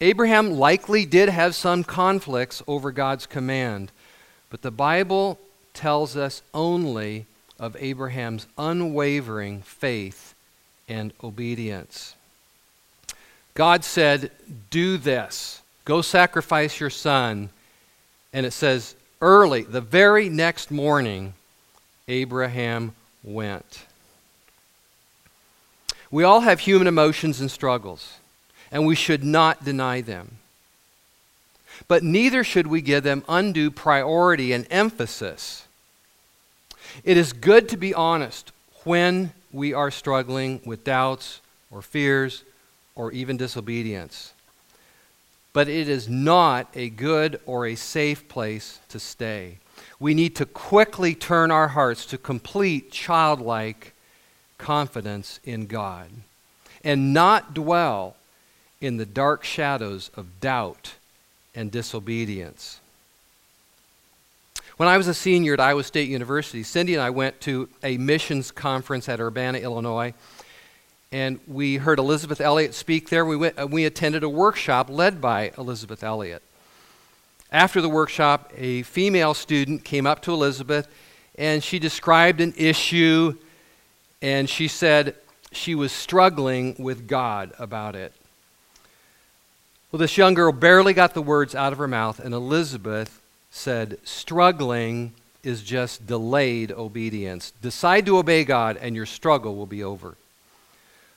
Abraham 0.00 0.52
likely 0.52 1.04
did 1.04 1.28
have 1.28 1.54
some 1.54 1.84
conflicts 1.84 2.62
over 2.66 2.90
God's 2.90 3.26
command, 3.26 3.92
but 4.48 4.62
the 4.62 4.70
Bible 4.70 5.38
tells 5.74 6.16
us 6.16 6.42
only 6.54 7.26
of 7.58 7.76
Abraham's 7.78 8.46
unwavering 8.56 9.60
faith 9.62 10.34
and 10.88 11.12
obedience. 11.22 12.14
God 13.54 13.84
said, 13.84 14.30
Do 14.70 14.96
this. 14.96 15.60
Go 15.84 16.00
sacrifice 16.00 16.80
your 16.80 16.90
son. 16.90 17.50
And 18.32 18.46
it 18.46 18.52
says, 18.52 18.94
early, 19.20 19.62
the 19.62 19.80
very 19.80 20.28
next 20.28 20.70
morning, 20.70 21.34
Abraham 22.08 22.94
went. 23.22 23.86
We 26.10 26.24
all 26.24 26.40
have 26.40 26.60
human 26.60 26.86
emotions 26.86 27.40
and 27.40 27.50
struggles 27.50 28.19
and 28.70 28.86
we 28.86 28.94
should 28.94 29.24
not 29.24 29.64
deny 29.64 30.00
them. 30.00 30.38
But 31.88 32.02
neither 32.02 32.44
should 32.44 32.66
we 32.66 32.80
give 32.80 33.02
them 33.02 33.24
undue 33.28 33.70
priority 33.70 34.52
and 34.52 34.66
emphasis. 34.70 35.66
It 37.04 37.16
is 37.16 37.32
good 37.32 37.68
to 37.70 37.76
be 37.76 37.94
honest 37.94 38.52
when 38.84 39.32
we 39.52 39.72
are 39.72 39.90
struggling 39.90 40.60
with 40.64 40.84
doubts 40.84 41.40
or 41.70 41.82
fears 41.82 42.44
or 42.94 43.12
even 43.12 43.36
disobedience. 43.36 44.32
But 45.52 45.68
it 45.68 45.88
is 45.88 46.08
not 46.08 46.68
a 46.74 46.90
good 46.90 47.40
or 47.46 47.66
a 47.66 47.74
safe 47.74 48.28
place 48.28 48.78
to 48.88 49.00
stay. 49.00 49.58
We 49.98 50.14
need 50.14 50.36
to 50.36 50.46
quickly 50.46 51.14
turn 51.14 51.50
our 51.50 51.68
hearts 51.68 52.06
to 52.06 52.18
complete 52.18 52.92
childlike 52.92 53.92
confidence 54.58 55.40
in 55.44 55.66
God 55.66 56.08
and 56.84 57.12
not 57.12 57.54
dwell 57.54 58.16
in 58.80 58.96
the 58.96 59.06
dark 59.06 59.44
shadows 59.44 60.10
of 60.16 60.40
doubt 60.40 60.94
and 61.54 61.70
disobedience. 61.70 62.80
When 64.76 64.88
I 64.88 64.96
was 64.96 65.08
a 65.08 65.14
senior 65.14 65.52
at 65.52 65.60
Iowa 65.60 65.84
State 65.84 66.08
University, 66.08 66.62
Cindy 66.62 66.94
and 66.94 67.02
I 67.02 67.10
went 67.10 67.40
to 67.42 67.68
a 67.82 67.98
missions 67.98 68.50
conference 68.50 69.08
at 69.10 69.20
Urbana, 69.20 69.58
Illinois, 69.58 70.14
and 71.12 71.40
we 71.46 71.76
heard 71.76 71.98
Elisabeth 71.98 72.40
Elliot 72.40 72.72
speak 72.72 73.10
there. 73.10 73.24
We, 73.26 73.36
went, 73.36 73.60
uh, 73.60 73.66
we 73.66 73.84
attended 73.84 74.22
a 74.22 74.28
workshop 74.28 74.88
led 74.88 75.20
by 75.20 75.52
Elisabeth 75.58 76.02
Elliot. 76.02 76.42
After 77.52 77.80
the 77.80 77.88
workshop, 77.88 78.52
a 78.56 78.82
female 78.82 79.34
student 79.34 79.84
came 79.84 80.06
up 80.06 80.22
to 80.22 80.32
Elisabeth 80.32 80.86
and 81.36 81.62
she 81.64 81.78
described 81.78 82.40
an 82.40 82.54
issue 82.56 83.34
and 84.22 84.48
she 84.48 84.68
said 84.68 85.16
she 85.50 85.74
was 85.74 85.90
struggling 85.90 86.76
with 86.78 87.08
God 87.08 87.52
about 87.58 87.96
it. 87.96 88.12
Well, 89.90 89.98
this 89.98 90.16
young 90.16 90.34
girl 90.34 90.52
barely 90.52 90.92
got 90.92 91.14
the 91.14 91.22
words 91.22 91.52
out 91.54 91.72
of 91.72 91.78
her 91.78 91.88
mouth, 91.88 92.20
and 92.20 92.32
Elisabeth 92.32 93.20
said, 93.50 93.98
Struggling 94.04 95.12
is 95.42 95.62
just 95.62 96.06
delayed 96.06 96.70
obedience. 96.70 97.52
Decide 97.60 98.06
to 98.06 98.18
obey 98.18 98.44
God, 98.44 98.76
and 98.76 98.94
your 98.94 99.06
struggle 99.06 99.56
will 99.56 99.66
be 99.66 99.82
over. 99.82 100.16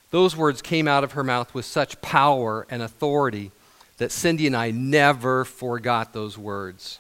Those 0.10 0.36
words 0.36 0.64
came 0.64 0.88
out 0.88 1.04
of 1.04 1.12
her 1.12 1.24
mouth 1.24 1.54
with 1.54 1.66
such 1.66 2.02
power 2.02 2.66
and 2.68 2.82
authority 2.82 3.52
that 3.98 4.12
Cindy 4.12 4.48
and 4.48 4.56
I 4.56 4.72
never 4.72 5.46
forgot 5.46 6.14
those 6.14 6.36
words. 6.36 7.00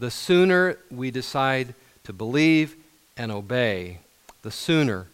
The 0.00 0.10
sooner 0.10 0.78
we 0.90 1.12
decide 1.12 1.74
to 2.04 2.12
believe 2.12 2.74
and 3.16 3.30
obey, 3.30 3.98
the 4.42 4.50
sooner 4.50 5.06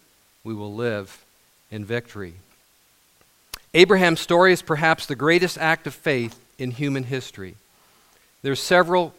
we 0.45 0.55
will 0.55 0.75
live 0.75 1.25
in 1.71 1.85
victory. 1.85 2.35
Abraham's 3.77 4.21
story 4.21 4.53
is 4.53 4.63
perhaps 4.63 5.07
the 5.07 5.17
greatest 5.17 5.59
act 5.59 5.89
of 5.89 5.95
faith 5.95 6.39
in 6.61 6.71
human 6.71 7.03
history. 7.03 7.57
There's 8.43 8.61
several 8.61 9.13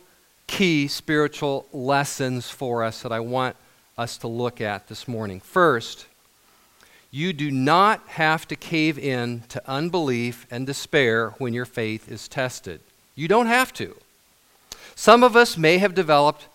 key 0.48 0.88
spiritual 0.88 1.66
lessons 1.74 2.50
for 2.50 2.82
us 2.82 3.02
that 3.02 3.12
I 3.12 3.20
want 3.20 3.58
us 3.98 4.18
to 4.20 4.30
look 4.30 4.62
at 4.62 4.88
this 4.88 5.10
morning. 5.10 5.42
First, 5.42 6.06
you 7.12 7.34
do 7.34 7.52
not 7.52 8.02
have 8.08 8.48
to 8.48 8.56
cave 8.56 8.98
in 8.98 9.44
to 9.50 9.62
unbelief 9.70 10.48
and 10.50 10.66
despair 10.66 11.32
when 11.32 11.54
your 11.54 11.66
faith 11.66 12.10
is 12.10 12.30
tested. 12.30 12.80
You 13.14 13.28
don't 13.28 13.48
have 13.48 13.74
to. 13.74 13.98
Some 14.96 15.22
of 15.22 15.36
us 15.36 15.58
may 15.58 15.80
have 15.80 15.94
developed 15.94 16.48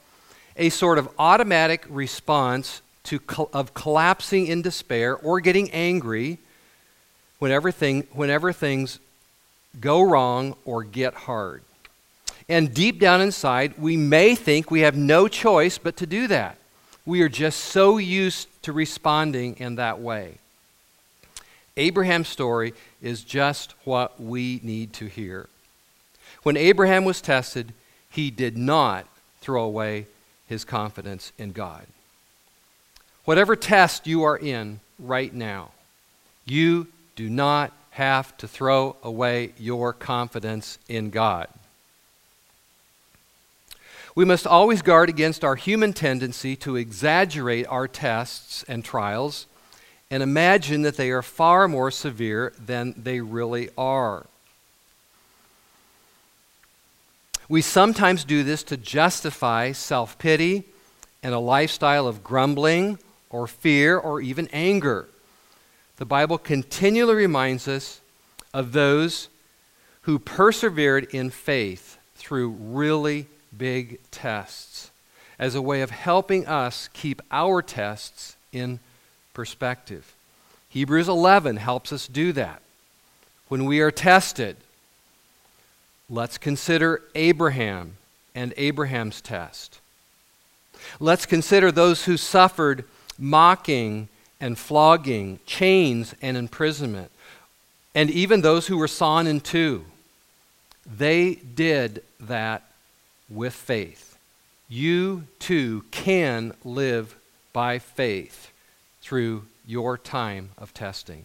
a 0.57 0.71
sort 0.71 0.97
of 0.97 1.11
automatic 1.19 1.85
response 1.90 2.80
to, 3.04 3.21
of 3.52 3.75
collapsing 3.75 4.47
in 4.47 4.62
despair 4.62 5.16
or 5.19 5.40
getting 5.40 5.71
angry 5.73 6.38
whenever, 7.40 7.73
thing, 7.73 8.06
whenever 8.12 8.52
things 8.52 9.00
go 9.80 10.00
wrong 10.00 10.54
or 10.64 10.85
get 10.85 11.14
hard. 11.14 11.62
And 12.49 12.73
deep 12.73 13.00
down 13.00 13.20
inside, 13.20 13.75
we 13.78 13.97
may 13.97 14.35
think 14.35 14.70
we 14.70 14.80
have 14.80 14.97
no 14.97 15.26
choice 15.26 15.78
but 15.78 15.97
to 15.97 16.06
do 16.06 16.28
that. 16.28 16.56
We 17.04 17.23
are 17.23 17.28
just 17.28 17.59
so 17.59 17.99
used 17.99 18.47
to 18.62 18.73
responding 18.73 19.56
in 19.56 19.76
that 19.76 20.00
way. 20.00 20.38
Abraham's 21.76 22.28
story 22.28 22.75
is 23.00 23.25
just 23.25 23.75
what 23.84 24.21
we 24.21 24.60
need 24.62 24.93
to 24.95 25.06
hear. 25.06 25.49
When 26.43 26.56
Abraham 26.56 27.04
was 27.04 27.21
tested, 27.21 27.73
he 28.10 28.30
did 28.30 28.56
not 28.56 29.06
throw 29.41 29.64
away 29.64 30.06
his 30.47 30.64
confidence 30.64 31.32
in 31.38 31.52
God. 31.52 31.86
Whatever 33.25 33.54
test 33.54 34.06
you 34.06 34.25
are 34.25 34.36
in 34.36 34.80
right 34.99 35.32
now, 35.32 35.71
you 36.45 36.88
do 37.21 37.28
not 37.28 37.71
have 37.91 38.35
to 38.39 38.49
throw 38.49 38.97
away 39.02 39.52
your 39.59 39.93
confidence 39.93 40.78
in 40.89 41.11
God. 41.11 41.49
We 44.15 44.25
must 44.25 44.47
always 44.47 44.80
guard 44.80 45.11
against 45.11 45.45
our 45.45 45.54
human 45.54 45.93
tendency 45.93 46.56
to 46.56 46.76
exaggerate 46.76 47.67
our 47.67 47.87
tests 47.87 48.65
and 48.67 48.83
trials 48.83 49.47
and 50.11 50.23
imagine 50.23 50.80
that 50.80 50.97
they 50.97 51.11
are 51.11 51.21
far 51.21 51.69
more 51.69 51.91
severe 51.91 52.54
than 52.59 52.95
they 52.97 53.21
really 53.21 53.69
are. 53.76 54.25
We 57.50 57.61
sometimes 57.61 58.25
do 58.25 58.43
this 58.43 58.63
to 58.63 58.78
justify 58.78 59.73
self 59.73 60.19
pity 60.19 60.65
and 61.23 61.35
a 61.35 61.39
lifestyle 61.39 62.06
of 62.06 62.25
grumbling 62.25 62.99
or 63.28 63.47
fear 63.47 63.99
or 63.99 64.23
even 64.23 64.49
anger 64.54 65.06
the 66.00 66.06
Bible 66.06 66.39
continually 66.39 67.15
reminds 67.15 67.69
us 67.69 68.00
of 68.54 68.73
those 68.73 69.28
who 70.02 70.19
persevered 70.19 71.04
in 71.13 71.28
faith 71.28 71.99
through 72.15 72.56
really 72.58 73.26
big 73.54 73.99
tests 74.10 74.91
as 75.39 75.54
a 75.54 75.60
way 75.60 75.82
of 75.82 75.91
helping 75.91 76.47
us 76.47 76.89
keep 76.95 77.21
our 77.30 77.60
tests 77.60 78.34
in 78.50 78.80
perspective. 79.34 80.15
Hebrews 80.71 81.06
11 81.06 81.58
helps 81.58 81.93
us 81.93 82.06
do 82.06 82.32
that. 82.32 82.63
When 83.49 83.67
we 83.67 83.80
are 83.80 83.91
tested, 83.91 84.56
let's 86.08 86.39
consider 86.39 87.02
Abraham 87.15 87.99
and 88.34 88.54
Abraham's 88.56 89.21
test. 89.21 89.80
Let's 90.99 91.26
consider 91.26 91.71
those 91.71 92.06
who 92.06 92.17
suffered 92.17 92.84
mocking 93.19 94.08
and 94.40 94.58
flogging, 94.58 95.38
chains 95.46 96.14
and 96.22 96.36
imprisonment, 96.36 97.10
and 97.94 98.10
even 98.10 98.40
those 98.40 98.66
who 98.66 98.78
were 98.78 98.88
sawn 98.88 99.26
in 99.26 99.40
two. 99.40 99.84
They 100.86 101.34
did 101.34 102.02
that 102.20 102.62
with 103.28 103.54
faith. 103.54 104.18
You 104.68 105.24
too 105.38 105.84
can 105.90 106.54
live 106.64 107.16
by 107.52 107.78
faith 107.78 108.50
through 109.02 109.44
your 109.66 109.98
time 109.98 110.50
of 110.56 110.72
testing. 110.72 111.24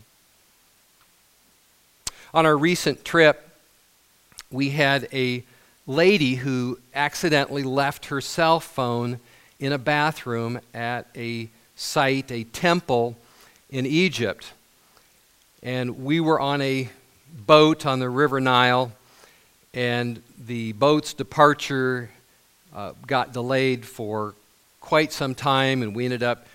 On 2.33 2.45
our 2.45 2.57
recent 2.57 3.05
trip, 3.05 3.49
we 4.51 4.71
had 4.71 5.07
a 5.13 5.43
lady 5.87 6.35
who 6.35 6.79
accidentally 6.93 7.63
left 7.63 8.07
her 8.07 8.21
cell 8.21 8.59
phone 8.59 9.19
in 9.59 9.71
a 9.71 9.77
bathroom 9.77 10.59
at 10.73 11.07
a 11.15 11.49
site, 11.75 12.31
a 12.31 12.43
temple 12.45 13.15
in 13.69 13.85
Egypt. 13.85 14.53
And 15.61 16.03
we 16.03 16.19
were 16.19 16.39
on 16.39 16.61
a 16.61 16.89
boat 17.45 17.85
on 17.85 17.99
the 17.99 18.09
River 18.09 18.39
Nile, 18.39 18.91
and 19.73 20.21
the 20.45 20.71
boat's 20.73 21.13
departure 21.13 22.09
uh, 22.73 22.93
got 23.05 23.33
delayed 23.33 23.85
for 23.85 24.35
quite 24.79 25.11
some 25.11 25.35
time, 25.35 25.81
and 25.81 25.95
we 25.95 26.05
ended 26.05 26.23
up 26.23 26.45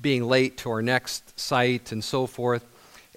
being 0.00 0.24
late 0.24 0.58
to 0.58 0.70
our 0.70 0.82
next 0.82 1.38
site 1.38 1.92
and 1.92 2.02
so 2.02 2.26
forth. 2.26 2.64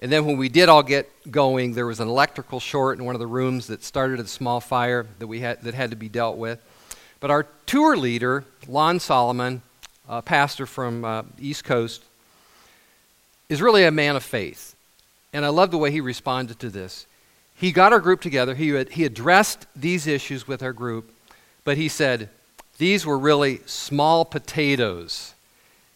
And 0.02 0.10
then 0.10 0.24
when 0.24 0.38
we 0.38 0.48
did 0.48 0.68
all 0.68 0.82
get 0.82 1.10
going, 1.30 1.74
there 1.74 1.86
was 1.86 2.00
an 2.00 2.08
electrical 2.08 2.58
short 2.58 2.98
in 2.98 3.04
one 3.04 3.14
of 3.14 3.18
the 3.18 3.26
rooms 3.26 3.66
that 3.66 3.84
started 3.84 4.18
a 4.18 4.26
small 4.26 4.60
fire 4.60 5.06
that 5.18 5.26
we 5.26 5.40
had 5.40 5.60
that 5.62 5.74
had 5.74 5.90
to 5.90 5.96
be 5.96 6.08
dealt 6.08 6.38
with. 6.38 6.58
But 7.20 7.30
our 7.30 7.46
tour 7.66 7.96
leader, 7.98 8.44
Lon 8.66 8.98
Solomon, 8.98 9.60
a 10.10 10.20
pastor 10.20 10.66
from 10.66 11.04
uh, 11.04 11.22
East 11.40 11.64
Coast, 11.64 12.02
is 13.48 13.62
really 13.62 13.84
a 13.84 13.90
man 13.90 14.16
of 14.16 14.22
faith. 14.22 14.74
And 15.32 15.44
I 15.44 15.48
love 15.48 15.70
the 15.70 15.78
way 15.78 15.90
he 15.90 16.00
responded 16.00 16.58
to 16.60 16.68
this. 16.68 17.06
He 17.56 17.72
got 17.72 17.92
our 17.92 18.00
group 18.00 18.20
together, 18.20 18.54
he, 18.54 18.70
had, 18.70 18.90
he 18.90 19.04
addressed 19.04 19.66
these 19.76 20.06
issues 20.06 20.48
with 20.48 20.62
our 20.62 20.72
group, 20.72 21.12
but 21.64 21.76
he 21.76 21.88
said, 21.88 22.28
these 22.78 23.04
were 23.06 23.18
really 23.18 23.60
small 23.66 24.24
potatoes. 24.24 25.34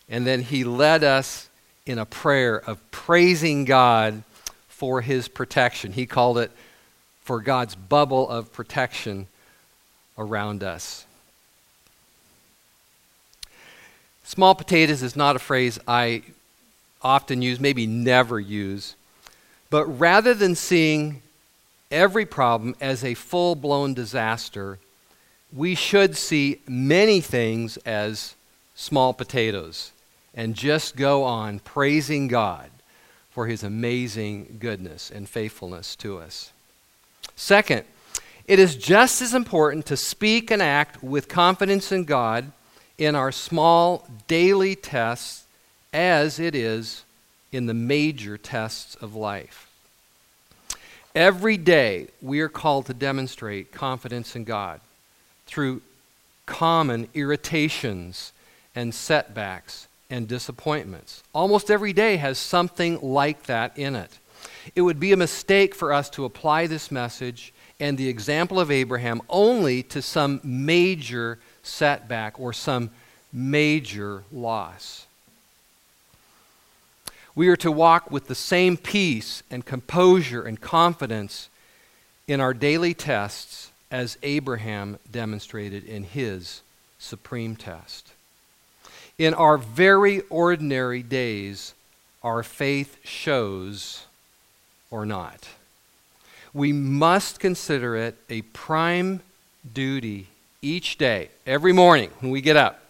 And 0.08 0.26
then 0.26 0.42
he 0.42 0.64
led 0.64 1.02
us 1.02 1.48
in 1.86 1.98
a 1.98 2.04
prayer 2.04 2.56
of 2.56 2.78
praising 2.90 3.64
God 3.64 4.22
for 4.68 5.00
his 5.00 5.26
protection. 5.26 5.92
He 5.92 6.04
called 6.04 6.38
it 6.38 6.52
for 7.22 7.40
God's 7.40 7.74
bubble 7.74 8.28
of 8.28 8.52
protection 8.52 9.26
around 10.18 10.62
us. 10.62 11.06
Small 14.24 14.54
potatoes 14.54 15.02
is 15.02 15.14
not 15.14 15.36
a 15.36 15.38
phrase 15.38 15.78
I 15.86 16.22
often 17.02 17.42
use, 17.42 17.60
maybe 17.60 17.86
never 17.86 18.40
use. 18.40 18.96
But 19.70 19.84
rather 19.86 20.34
than 20.34 20.54
seeing 20.54 21.22
every 21.90 22.24
problem 22.24 22.74
as 22.80 23.04
a 23.04 23.14
full 23.14 23.54
blown 23.54 23.92
disaster, 23.92 24.78
we 25.52 25.74
should 25.74 26.16
see 26.16 26.60
many 26.66 27.20
things 27.20 27.76
as 27.78 28.34
small 28.74 29.12
potatoes 29.12 29.92
and 30.34 30.54
just 30.54 30.96
go 30.96 31.22
on 31.22 31.60
praising 31.60 32.26
God 32.26 32.70
for 33.30 33.46
his 33.46 33.62
amazing 33.62 34.56
goodness 34.58 35.10
and 35.10 35.28
faithfulness 35.28 35.94
to 35.96 36.18
us. 36.18 36.52
Second, 37.36 37.84
it 38.46 38.58
is 38.58 38.76
just 38.76 39.22
as 39.22 39.34
important 39.34 39.86
to 39.86 39.96
speak 39.96 40.50
and 40.50 40.62
act 40.62 41.02
with 41.02 41.28
confidence 41.28 41.92
in 41.92 42.04
God 42.04 42.52
in 42.98 43.14
our 43.14 43.32
small 43.32 44.06
daily 44.26 44.76
tests 44.76 45.44
as 45.92 46.38
it 46.38 46.54
is 46.54 47.04
in 47.52 47.66
the 47.66 47.74
major 47.74 48.36
tests 48.36 48.94
of 48.96 49.14
life. 49.14 49.68
Every 51.14 51.56
day, 51.56 52.08
we 52.20 52.40
are 52.40 52.48
called 52.48 52.86
to 52.86 52.94
demonstrate 52.94 53.72
confidence 53.72 54.34
in 54.34 54.44
God 54.44 54.80
through 55.46 55.82
common 56.46 57.08
irritations 57.14 58.32
and 58.74 58.92
setbacks 58.92 59.86
and 60.10 60.26
disappointments. 60.26 61.22
Almost 61.32 61.70
every 61.70 61.92
day 61.92 62.16
has 62.16 62.38
something 62.38 63.00
like 63.00 63.44
that 63.44 63.78
in 63.78 63.94
it. 63.94 64.18
It 64.74 64.82
would 64.82 64.98
be 64.98 65.12
a 65.12 65.16
mistake 65.16 65.74
for 65.74 65.92
us 65.92 66.10
to 66.10 66.24
apply 66.24 66.66
this 66.66 66.90
message 66.90 67.52
and 67.78 67.96
the 67.96 68.08
example 68.08 68.58
of 68.58 68.70
Abraham 68.70 69.20
only 69.28 69.82
to 69.84 70.02
some 70.02 70.40
major 70.42 71.38
setback 71.64 72.38
or 72.38 72.52
some 72.52 72.90
major 73.32 74.22
loss. 74.32 75.06
We 77.34 77.48
are 77.48 77.56
to 77.56 77.72
walk 77.72 78.10
with 78.12 78.28
the 78.28 78.34
same 78.36 78.76
peace 78.76 79.42
and 79.50 79.66
composure 79.66 80.42
and 80.42 80.60
confidence 80.60 81.48
in 82.28 82.40
our 82.40 82.54
daily 82.54 82.94
tests 82.94 83.72
as 83.90 84.18
Abraham 84.22 84.98
demonstrated 85.10 85.84
in 85.84 86.04
his 86.04 86.62
supreme 86.98 87.56
test. 87.56 88.12
In 89.18 89.34
our 89.34 89.58
very 89.58 90.22
ordinary 90.30 91.02
days, 91.02 91.74
our 92.22 92.42
faith 92.42 92.98
shows 93.04 94.06
or 94.90 95.04
not. 95.04 95.48
We 96.52 96.72
must 96.72 97.40
consider 97.40 97.96
it 97.96 98.16
a 98.30 98.42
prime 98.42 99.20
duty 99.72 100.28
each 100.64 100.96
day, 100.96 101.28
every 101.46 101.72
morning 101.72 102.10
when 102.20 102.32
we 102.32 102.40
get 102.40 102.56
up. 102.56 102.80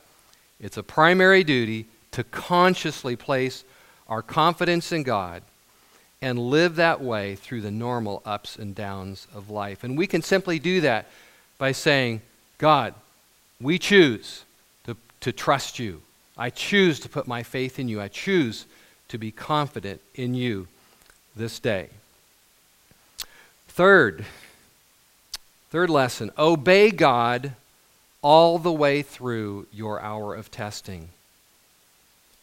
It's 0.61 0.77
a 0.77 0.83
primary 0.83 1.43
duty 1.43 1.87
to 2.13 2.23
consciously 2.25 3.17
place 3.17 3.65
our 4.09 4.23
confidence 4.23 4.93
in 4.93 5.03
God 5.03 5.43
and 6.23 6.39
live 6.39 6.77
that 6.77 7.01
way 7.01 7.35
through 7.35 7.61
the 7.61 7.71
normal 7.71 8.23
ups 8.25 8.57
and 8.57 8.75
downs 8.75 9.27
of 9.35 9.51
life. 9.51 9.85
And 9.85 9.99
we 9.99 10.07
can 10.07 10.23
simply 10.23 10.59
do 10.59 10.81
that 10.83 11.07
by 11.59 11.73
saying, 11.73 12.23
God, 12.59 12.95
we 13.61 13.79
choose 13.79 14.45
to, 14.87 14.97
to 15.21 15.33
trust 15.33 15.79
you. 15.79 16.01
I 16.39 16.51
choose 16.51 17.01
to 17.01 17.09
put 17.09 17.27
my 17.27 17.43
faith 17.43 17.79
in 17.79 17.89
you. 17.89 18.01
I 18.01 18.09
choose 18.09 18.67
to 19.09 19.19
be 19.19 19.31
confident 19.31 20.01
in 20.15 20.35
you 20.35 20.69
this 21.37 21.59
day. 21.59 21.89
Third, 23.69 24.25
third 25.71 25.91
lesson 25.91 26.31
obey 26.39 26.91
God 26.91 27.55
all 28.25 28.59
the 28.59 28.73
way 28.73 29.03
through 29.03 29.67
your 29.71 30.01
hour 30.01 30.35
of 30.35 30.51
testing. 30.51 31.11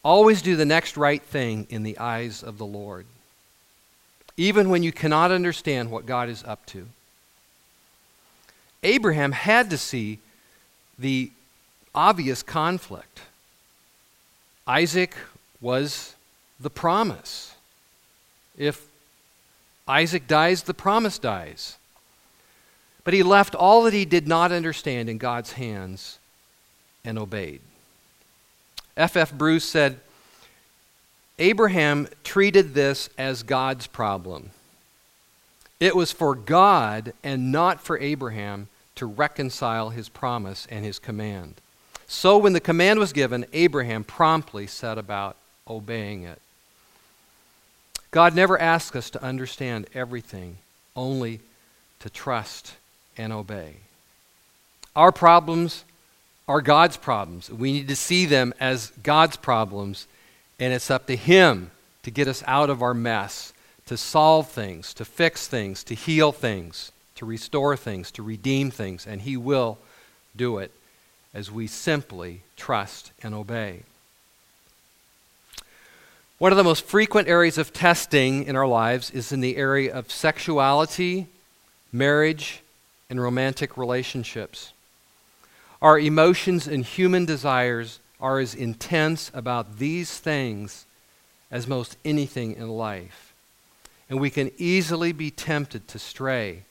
Always 0.04 0.40
do 0.40 0.54
the 0.54 0.64
next 0.64 0.96
right 0.96 1.20
thing 1.20 1.66
in 1.70 1.82
the 1.82 1.98
eyes 1.98 2.44
of 2.44 2.56
the 2.56 2.64
Lord, 2.64 3.04
even 4.36 4.70
when 4.70 4.84
you 4.84 4.92
cannot 4.92 5.32
understand 5.32 5.90
what 5.90 6.06
God 6.06 6.28
is 6.28 6.44
up 6.44 6.64
to. 6.66 6.86
Abraham 8.84 9.32
had 9.32 9.70
to 9.70 9.78
see 9.78 10.20
the 10.98 11.32
obvious 11.94 12.44
conflict. 12.44 13.22
Isaac 14.68 15.16
was 15.60 16.14
the 16.60 16.70
promise. 16.70 17.56
If 18.56 18.86
Isaac 19.88 20.28
dies, 20.28 20.62
the 20.62 20.74
promise 20.74 21.18
dies. 21.18 21.76
But 23.04 23.14
he 23.14 23.22
left 23.22 23.54
all 23.54 23.82
that 23.84 23.92
he 23.92 24.04
did 24.04 24.28
not 24.28 24.52
understand 24.52 25.08
in 25.08 25.18
God's 25.18 25.52
hands 25.52 26.18
and 27.04 27.18
obeyed. 27.18 27.60
F. 28.96 29.16
F. 29.16 29.32
Bruce 29.32 29.64
said, 29.64 29.98
Abraham 31.38 32.08
treated 32.22 32.74
this 32.74 33.08
as 33.18 33.42
God's 33.42 33.86
problem. 33.86 34.50
It 35.80 35.96
was 35.96 36.12
for 36.12 36.36
God 36.36 37.12
and 37.24 37.50
not 37.50 37.80
for 37.80 37.98
Abraham 37.98 38.68
to 38.94 39.06
reconcile 39.06 39.90
his 39.90 40.08
promise 40.08 40.68
and 40.70 40.84
his 40.84 40.98
command. 40.98 41.54
So 42.06 42.38
when 42.38 42.52
the 42.52 42.60
command 42.60 43.00
was 43.00 43.12
given, 43.12 43.46
Abraham 43.52 44.04
promptly 44.04 44.66
set 44.66 44.98
about 44.98 45.36
obeying 45.66 46.22
it. 46.22 46.40
God 48.10 48.36
never 48.36 48.60
asks 48.60 48.94
us 48.94 49.10
to 49.10 49.22
understand 49.22 49.86
everything, 49.94 50.58
only 50.94 51.40
to 52.00 52.10
trust 52.10 52.74
and 53.16 53.32
obey. 53.32 53.74
Our 54.94 55.12
problems 55.12 55.84
are 56.48 56.60
God's 56.60 56.96
problems. 56.96 57.50
We 57.50 57.72
need 57.72 57.88
to 57.88 57.96
see 57.96 58.26
them 58.26 58.52
as 58.60 58.92
God's 59.02 59.36
problems, 59.36 60.06
and 60.58 60.72
it's 60.72 60.90
up 60.90 61.06
to 61.06 61.16
Him 61.16 61.70
to 62.02 62.10
get 62.10 62.28
us 62.28 62.42
out 62.46 62.68
of 62.68 62.82
our 62.82 62.94
mess, 62.94 63.52
to 63.86 63.96
solve 63.96 64.48
things, 64.48 64.92
to 64.94 65.04
fix 65.04 65.46
things, 65.46 65.84
to 65.84 65.94
heal 65.94 66.32
things, 66.32 66.92
to 67.16 67.24
restore 67.24 67.76
things, 67.76 68.10
to 68.12 68.22
redeem 68.22 68.70
things, 68.70 69.06
and 69.06 69.22
He 69.22 69.36
will 69.36 69.78
do 70.36 70.58
it 70.58 70.70
as 71.34 71.50
we 71.50 71.66
simply 71.66 72.42
trust 72.56 73.12
and 73.22 73.34
obey. 73.34 73.82
One 76.38 76.52
of 76.52 76.58
the 76.58 76.64
most 76.64 76.84
frequent 76.84 77.28
areas 77.28 77.56
of 77.56 77.72
testing 77.72 78.44
in 78.44 78.56
our 78.56 78.66
lives 78.66 79.10
is 79.10 79.30
in 79.30 79.40
the 79.40 79.56
area 79.56 79.94
of 79.94 80.10
sexuality, 80.10 81.28
marriage, 81.92 82.62
and 83.12 83.20
romantic 83.20 83.76
relationships. 83.76 84.72
Our 85.82 85.98
emotions 85.98 86.66
and 86.66 86.82
human 86.82 87.26
desires 87.26 88.00
are 88.18 88.38
as 88.38 88.54
intense 88.54 89.30
about 89.34 89.76
these 89.78 90.18
things 90.18 90.86
as 91.50 91.68
most 91.68 91.98
anything 92.06 92.56
in 92.56 92.70
life. 92.70 93.34
And 94.08 94.18
we 94.18 94.30
can 94.30 94.50
easily 94.56 95.12
be 95.12 95.30
tempted 95.30 95.88
to 95.88 95.98
stray 95.98 96.62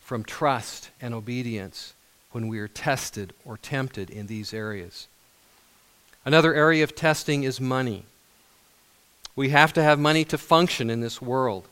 from 0.00 0.24
trust 0.24 0.88
and 1.02 1.12
obedience 1.12 1.92
when 2.32 2.48
we 2.48 2.60
are 2.60 2.68
tested 2.68 3.34
or 3.44 3.58
tempted 3.58 4.08
in 4.08 4.26
these 4.26 4.54
areas. 4.54 5.06
Another 6.24 6.54
area 6.54 6.82
of 6.82 6.94
testing 6.94 7.42
is 7.42 7.60
money. 7.60 8.06
We 9.36 9.50
have 9.50 9.74
to 9.74 9.82
have 9.82 9.98
money 9.98 10.24
to 10.24 10.38
function 10.38 10.88
in 10.88 11.02
this 11.02 11.20
world. 11.20 11.68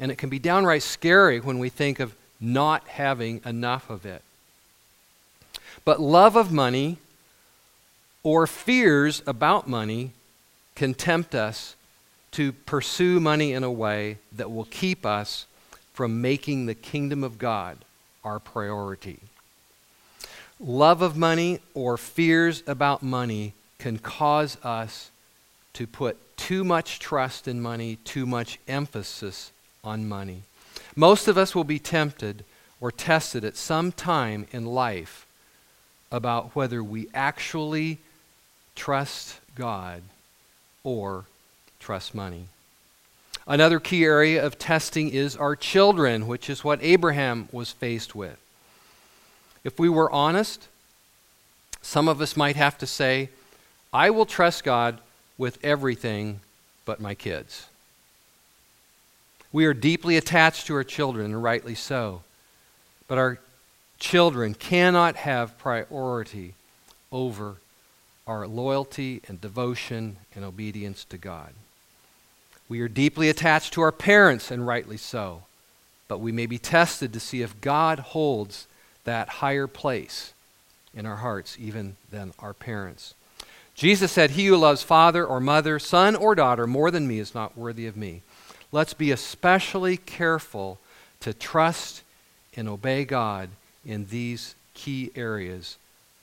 And 0.00 0.10
it 0.10 0.18
can 0.18 0.30
be 0.30 0.40
downright 0.40 0.82
scary 0.82 1.38
when 1.38 1.60
we 1.60 1.68
think 1.68 2.00
of 2.00 2.16
not 2.40 2.86
having 2.88 3.40
enough 3.44 3.90
of 3.90 4.06
it. 4.06 4.22
But 5.84 6.00
love 6.00 6.36
of 6.36 6.52
money 6.52 6.98
or 8.22 8.46
fears 8.46 9.22
about 9.26 9.68
money 9.68 10.12
can 10.74 10.94
tempt 10.94 11.34
us 11.34 11.74
to 12.32 12.52
pursue 12.52 13.20
money 13.20 13.52
in 13.52 13.64
a 13.64 13.70
way 13.70 14.18
that 14.32 14.50
will 14.50 14.66
keep 14.66 15.06
us 15.06 15.46
from 15.92 16.20
making 16.20 16.66
the 16.66 16.74
kingdom 16.74 17.24
of 17.24 17.38
God 17.38 17.78
our 18.22 18.38
priority. 18.38 19.18
Love 20.60 21.02
of 21.02 21.16
money 21.16 21.60
or 21.74 21.96
fears 21.96 22.62
about 22.66 23.02
money 23.02 23.54
can 23.78 23.98
cause 23.98 24.56
us 24.64 25.10
to 25.72 25.86
put 25.86 26.16
too 26.36 26.64
much 26.64 26.98
trust 26.98 27.48
in 27.48 27.60
money, 27.60 27.96
too 28.04 28.26
much 28.26 28.58
emphasis 28.68 29.52
on 29.82 30.08
money. 30.08 30.42
Most 30.98 31.28
of 31.28 31.38
us 31.38 31.54
will 31.54 31.62
be 31.62 31.78
tempted 31.78 32.44
or 32.80 32.90
tested 32.90 33.44
at 33.44 33.56
some 33.56 33.92
time 33.92 34.48
in 34.50 34.66
life 34.66 35.28
about 36.10 36.56
whether 36.56 36.82
we 36.82 37.06
actually 37.14 37.98
trust 38.74 39.38
God 39.54 40.02
or 40.82 41.26
trust 41.78 42.16
money. 42.16 42.46
Another 43.46 43.78
key 43.78 44.04
area 44.04 44.44
of 44.44 44.58
testing 44.58 45.10
is 45.10 45.36
our 45.36 45.54
children, 45.54 46.26
which 46.26 46.50
is 46.50 46.64
what 46.64 46.82
Abraham 46.82 47.48
was 47.52 47.70
faced 47.70 48.16
with. 48.16 48.36
If 49.62 49.78
we 49.78 49.88
were 49.88 50.10
honest, 50.10 50.66
some 51.80 52.08
of 52.08 52.20
us 52.20 52.36
might 52.36 52.56
have 52.56 52.76
to 52.78 52.88
say, 52.88 53.28
I 53.92 54.10
will 54.10 54.26
trust 54.26 54.64
God 54.64 54.98
with 55.38 55.64
everything 55.64 56.40
but 56.84 56.98
my 57.00 57.14
kids. 57.14 57.68
We 59.52 59.64
are 59.64 59.74
deeply 59.74 60.16
attached 60.16 60.66
to 60.66 60.74
our 60.74 60.84
children, 60.84 61.26
and 61.26 61.42
rightly 61.42 61.74
so. 61.74 62.22
But 63.06 63.18
our 63.18 63.38
children 63.98 64.54
cannot 64.54 65.16
have 65.16 65.58
priority 65.58 66.54
over 67.10 67.56
our 68.26 68.46
loyalty 68.46 69.22
and 69.26 69.40
devotion 69.40 70.18
and 70.34 70.44
obedience 70.44 71.04
to 71.04 71.16
God. 71.16 71.54
We 72.68 72.80
are 72.80 72.88
deeply 72.88 73.30
attached 73.30 73.72
to 73.72 73.80
our 73.80 73.92
parents, 73.92 74.50
and 74.50 74.66
rightly 74.66 74.98
so. 74.98 75.44
But 76.06 76.20
we 76.20 76.32
may 76.32 76.46
be 76.46 76.58
tested 76.58 77.12
to 77.12 77.20
see 77.20 77.42
if 77.42 77.60
God 77.60 77.98
holds 77.98 78.66
that 79.04 79.28
higher 79.28 79.66
place 79.66 80.34
in 80.94 81.06
our 81.06 81.16
hearts 81.16 81.56
even 81.58 81.96
than 82.10 82.34
our 82.38 82.52
parents. 82.52 83.14
Jesus 83.74 84.12
said, 84.12 84.32
He 84.32 84.46
who 84.46 84.56
loves 84.56 84.82
father 84.82 85.24
or 85.24 85.40
mother, 85.40 85.78
son 85.78 86.16
or 86.16 86.34
daughter 86.34 86.66
more 86.66 86.90
than 86.90 87.08
me 87.08 87.18
is 87.18 87.34
not 87.34 87.56
worthy 87.56 87.86
of 87.86 87.96
me. 87.96 88.22
Let's 88.70 88.94
be 88.94 89.10
especially 89.10 89.96
careful 89.96 90.78
to 91.20 91.32
trust 91.32 92.02
and 92.56 92.68
obey 92.68 93.04
God 93.04 93.48
in 93.84 94.06
these 94.06 94.54
key 94.74 95.10
areas 95.16 95.76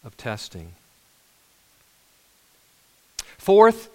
of 0.03 0.15
testing. 0.17 0.73
Fourth, 3.38 3.89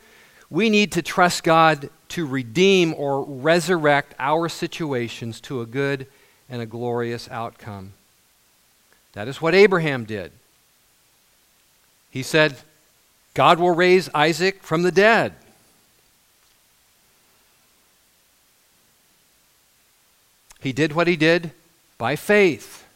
we 0.50 0.68
need 0.68 0.92
to 0.92 1.02
trust 1.02 1.44
God 1.44 1.90
to 2.08 2.26
redeem 2.26 2.92
or 2.94 3.22
resurrect 3.24 4.14
our 4.18 4.48
situations 4.48 5.40
to 5.42 5.60
a 5.60 5.66
good 5.66 6.06
and 6.48 6.60
a 6.60 6.66
glorious 6.66 7.28
outcome. 7.30 7.92
That 9.12 9.28
is 9.28 9.40
what 9.40 9.54
Abraham 9.54 10.04
did. 10.04 10.32
He 12.10 12.24
said, 12.24 12.56
God 13.34 13.60
will 13.60 13.74
raise 13.74 14.08
Isaac 14.12 14.62
from 14.62 14.82
the 14.82 14.92
dead. 14.92 15.34
He 20.60 20.72
did 20.72 20.92
what 20.92 21.06
he 21.06 21.16
did 21.16 21.52
by 21.98 22.16
faith. 22.16 22.86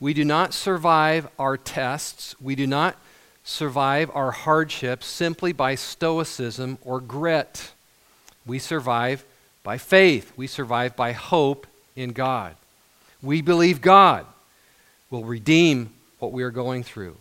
We 0.00 0.14
do 0.14 0.24
not 0.24 0.54
survive 0.54 1.28
our 1.38 1.56
tests, 1.56 2.34
we 2.40 2.54
do 2.54 2.66
not 2.66 2.96
survive 3.44 4.10
our 4.14 4.30
hardships 4.30 5.06
simply 5.06 5.52
by 5.52 5.74
stoicism 5.74 6.78
or 6.84 7.00
grit. 7.00 7.72
We 8.46 8.58
survive 8.58 9.24
by 9.62 9.78
faith, 9.78 10.32
we 10.36 10.46
survive 10.46 10.96
by 10.96 11.12
hope 11.12 11.66
in 11.94 12.12
God. 12.12 12.56
We 13.22 13.42
believe 13.42 13.80
God 13.80 14.26
will 15.10 15.24
redeem 15.24 15.92
what 16.18 16.32
we 16.32 16.42
are 16.42 16.50
going 16.50 16.82
through. 16.82 17.16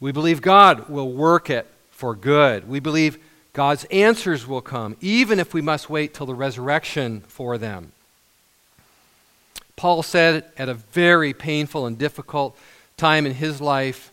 We 0.00 0.12
believe 0.12 0.40
God 0.40 0.88
will 0.88 1.12
work 1.12 1.50
it 1.50 1.66
for 1.90 2.14
good. 2.14 2.68
We 2.68 2.80
believe 2.80 3.18
God's 3.52 3.84
answers 3.84 4.46
will 4.46 4.60
come, 4.60 4.96
even 5.00 5.38
if 5.38 5.54
we 5.54 5.62
must 5.62 5.90
wait 5.90 6.14
till 6.14 6.26
the 6.26 6.34
resurrection 6.34 7.22
for 7.28 7.58
them. 7.58 7.92
Paul 9.76 10.02
said 10.02 10.44
at 10.56 10.68
a 10.68 10.74
very 10.74 11.32
painful 11.32 11.86
and 11.86 11.98
difficult 11.98 12.56
time 12.96 13.26
in 13.26 13.34
his 13.34 13.60
life, 13.60 14.10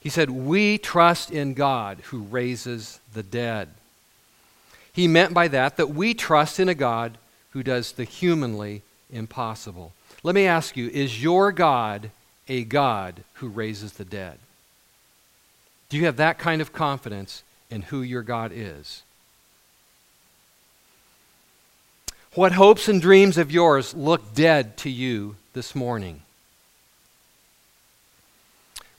he 0.00 0.10
said, 0.10 0.28
We 0.28 0.76
trust 0.76 1.30
in 1.30 1.54
God 1.54 1.98
who 2.04 2.20
raises 2.20 3.00
the 3.14 3.22
dead. 3.22 3.68
He 4.92 5.08
meant 5.08 5.32
by 5.32 5.48
that 5.48 5.78
that 5.78 5.90
we 5.90 6.12
trust 6.12 6.60
in 6.60 6.68
a 6.68 6.74
God 6.74 7.16
who 7.50 7.62
does 7.62 7.92
the 7.92 8.04
humanly 8.04 8.82
impossible. 9.10 9.92
Let 10.22 10.34
me 10.34 10.46
ask 10.46 10.76
you 10.76 10.88
is 10.88 11.22
your 11.22 11.52
God 11.52 12.10
a 12.48 12.64
God 12.64 13.24
who 13.34 13.48
raises 13.48 13.94
the 13.94 14.04
dead? 14.04 14.38
Do 15.88 15.96
you 15.96 16.04
have 16.04 16.16
that 16.16 16.38
kind 16.38 16.60
of 16.60 16.72
confidence 16.72 17.42
in 17.70 17.82
who 17.82 18.02
your 18.02 18.22
God 18.22 18.52
is? 18.54 19.03
What 22.34 22.50
hopes 22.50 22.88
and 22.88 23.00
dreams 23.00 23.38
of 23.38 23.52
yours 23.52 23.94
look 23.94 24.34
dead 24.34 24.76
to 24.78 24.90
you 24.90 25.36
this 25.52 25.72
morning? 25.72 26.22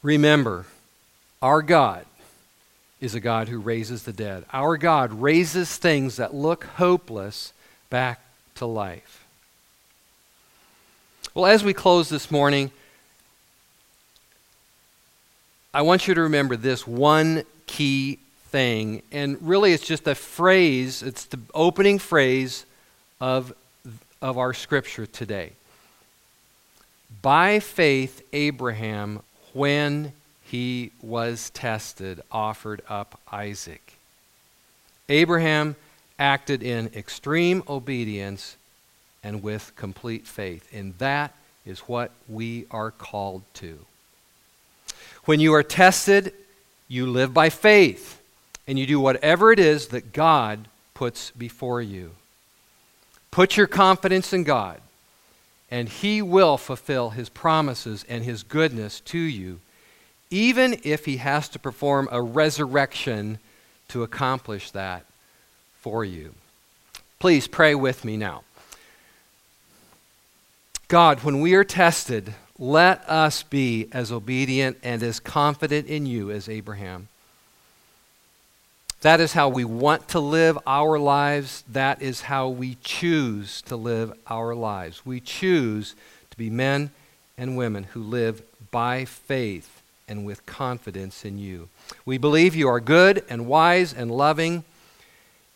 Remember, 0.01 0.65
our 1.41 1.61
God 1.61 2.05
is 3.01 3.13
a 3.13 3.19
God 3.19 3.49
who 3.49 3.59
raises 3.59 4.03
the 4.03 4.13
dead. 4.13 4.45
Our 4.53 4.77
God 4.77 5.11
raises 5.11 5.75
things 5.75 6.15
that 6.15 6.33
look 6.33 6.63
hopeless 6.63 7.51
back 7.89 8.21
to 8.55 8.65
life. 8.65 9.25
Well, 11.33 11.45
as 11.45 11.61
we 11.61 11.73
close 11.73 12.07
this 12.07 12.31
morning, 12.31 12.71
I 15.73 15.81
want 15.81 16.07
you 16.07 16.13
to 16.13 16.21
remember 16.21 16.55
this 16.55 16.87
one 16.87 17.43
key 17.67 18.19
thing. 18.47 19.01
And 19.11 19.37
really, 19.41 19.73
it's 19.73 19.85
just 19.85 20.07
a 20.07 20.15
phrase, 20.15 21.03
it's 21.03 21.25
the 21.25 21.39
opening 21.53 21.99
phrase 21.99 22.65
of, 23.19 23.53
of 24.21 24.37
our 24.37 24.53
scripture 24.53 25.05
today. 25.05 25.51
By 27.21 27.59
faith, 27.59 28.21
Abraham, 28.33 29.21
when 29.53 30.13
he 30.43 30.91
was 31.01 31.49
tested, 31.51 32.21
offered 32.31 32.81
up 32.87 33.19
Isaac. 33.31 33.93
Abraham 35.09 35.75
acted 36.17 36.63
in 36.63 36.87
extreme 36.95 37.63
obedience 37.67 38.55
and 39.23 39.41
with 39.41 39.71
complete 39.75 40.27
faith. 40.27 40.67
And 40.73 40.97
that 40.99 41.33
is 41.65 41.79
what 41.81 42.11
we 42.29 42.65
are 42.71 42.91
called 42.91 43.41
to. 43.55 43.79
When 45.25 45.39
you 45.39 45.53
are 45.53 45.63
tested, 45.63 46.33
you 46.87 47.07
live 47.07 47.33
by 47.33 47.49
faith 47.49 48.21
and 48.67 48.77
you 48.77 48.85
do 48.85 48.99
whatever 48.99 49.51
it 49.51 49.59
is 49.59 49.87
that 49.87 50.13
God 50.13 50.67
puts 50.93 51.31
before 51.31 51.81
you. 51.81 52.11
Put 53.35 53.57
your 53.57 53.67
confidence 53.67 54.31
in 54.31 54.45
God, 54.45 54.79
and 55.69 55.89
He 55.89 56.21
will 56.21 56.55
fulfill 56.57 57.09
His 57.09 57.27
promises 57.27 58.05
and 58.07 58.23
His 58.23 58.43
goodness 58.43 59.01
to 59.01 59.17
you, 59.17 59.59
even 60.31 60.79
if 60.85 61.03
He 61.03 61.17
has 61.17 61.49
to 61.49 61.59
perform 61.59 62.07
a 62.13 62.21
resurrection 62.21 63.39
to 63.89 64.03
accomplish 64.03 64.71
that 64.71 65.03
for 65.81 66.05
you. 66.05 66.33
Please 67.19 67.45
pray 67.45 67.75
with 67.75 68.05
me 68.05 68.15
now. 68.15 68.43
God, 70.87 71.25
when 71.25 71.41
we 71.41 71.55
are 71.55 71.65
tested, 71.65 72.35
let 72.57 73.03
us 73.09 73.43
be 73.43 73.89
as 73.91 74.13
obedient 74.13 74.77
and 74.81 75.03
as 75.03 75.19
confident 75.19 75.87
in 75.87 76.05
you 76.05 76.31
as 76.31 76.47
Abraham. 76.47 77.09
That 79.05 79.19
is 79.19 79.33
how 79.33 79.49
we 79.49 79.65
want 79.65 80.07
to 80.09 80.19
live 80.19 80.57
our 80.65 80.97
lives. 80.97 81.63
That 81.71 82.01
is 82.01 82.21
how 82.21 82.47
we 82.47 82.77
choose 82.83 83.61
to 83.67 83.75
live 83.75 84.11
our 84.25 84.55
lives. 84.55 85.05
We 85.05 85.19
choose 85.19 85.93
to 86.31 86.37
be 86.37 86.49
men 86.49 86.89
and 87.37 87.55
women 87.55 87.83
who 87.83 88.01
live 88.01 88.41
by 88.71 89.05
faith 89.05 89.83
and 90.07 90.25
with 90.25 90.47
confidence 90.47 91.23
in 91.23 91.37
you. 91.37 91.69
We 92.03 92.17
believe 92.17 92.55
you 92.55 92.67
are 92.67 92.79
good 92.79 93.23
and 93.29 93.45
wise 93.45 93.93
and 93.93 94.09
loving, 94.09 94.63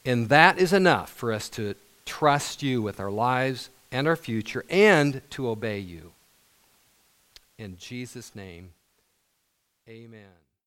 and 0.05 0.29
that 0.29 0.59
is 0.59 0.71
enough 0.71 1.09
for 1.09 1.33
us 1.33 1.49
to 1.49 1.73
trust 2.05 2.61
you 2.61 2.83
with 2.83 2.99
our 2.99 3.09
lives 3.09 3.71
and 3.91 4.07
our 4.07 4.15
future 4.15 4.63
and 4.69 5.27
to 5.31 5.49
obey 5.49 5.79
you. 5.79 6.11
In 7.57 7.77
Jesus' 7.79 8.35
name, 8.35 8.69
amen. 9.89 10.38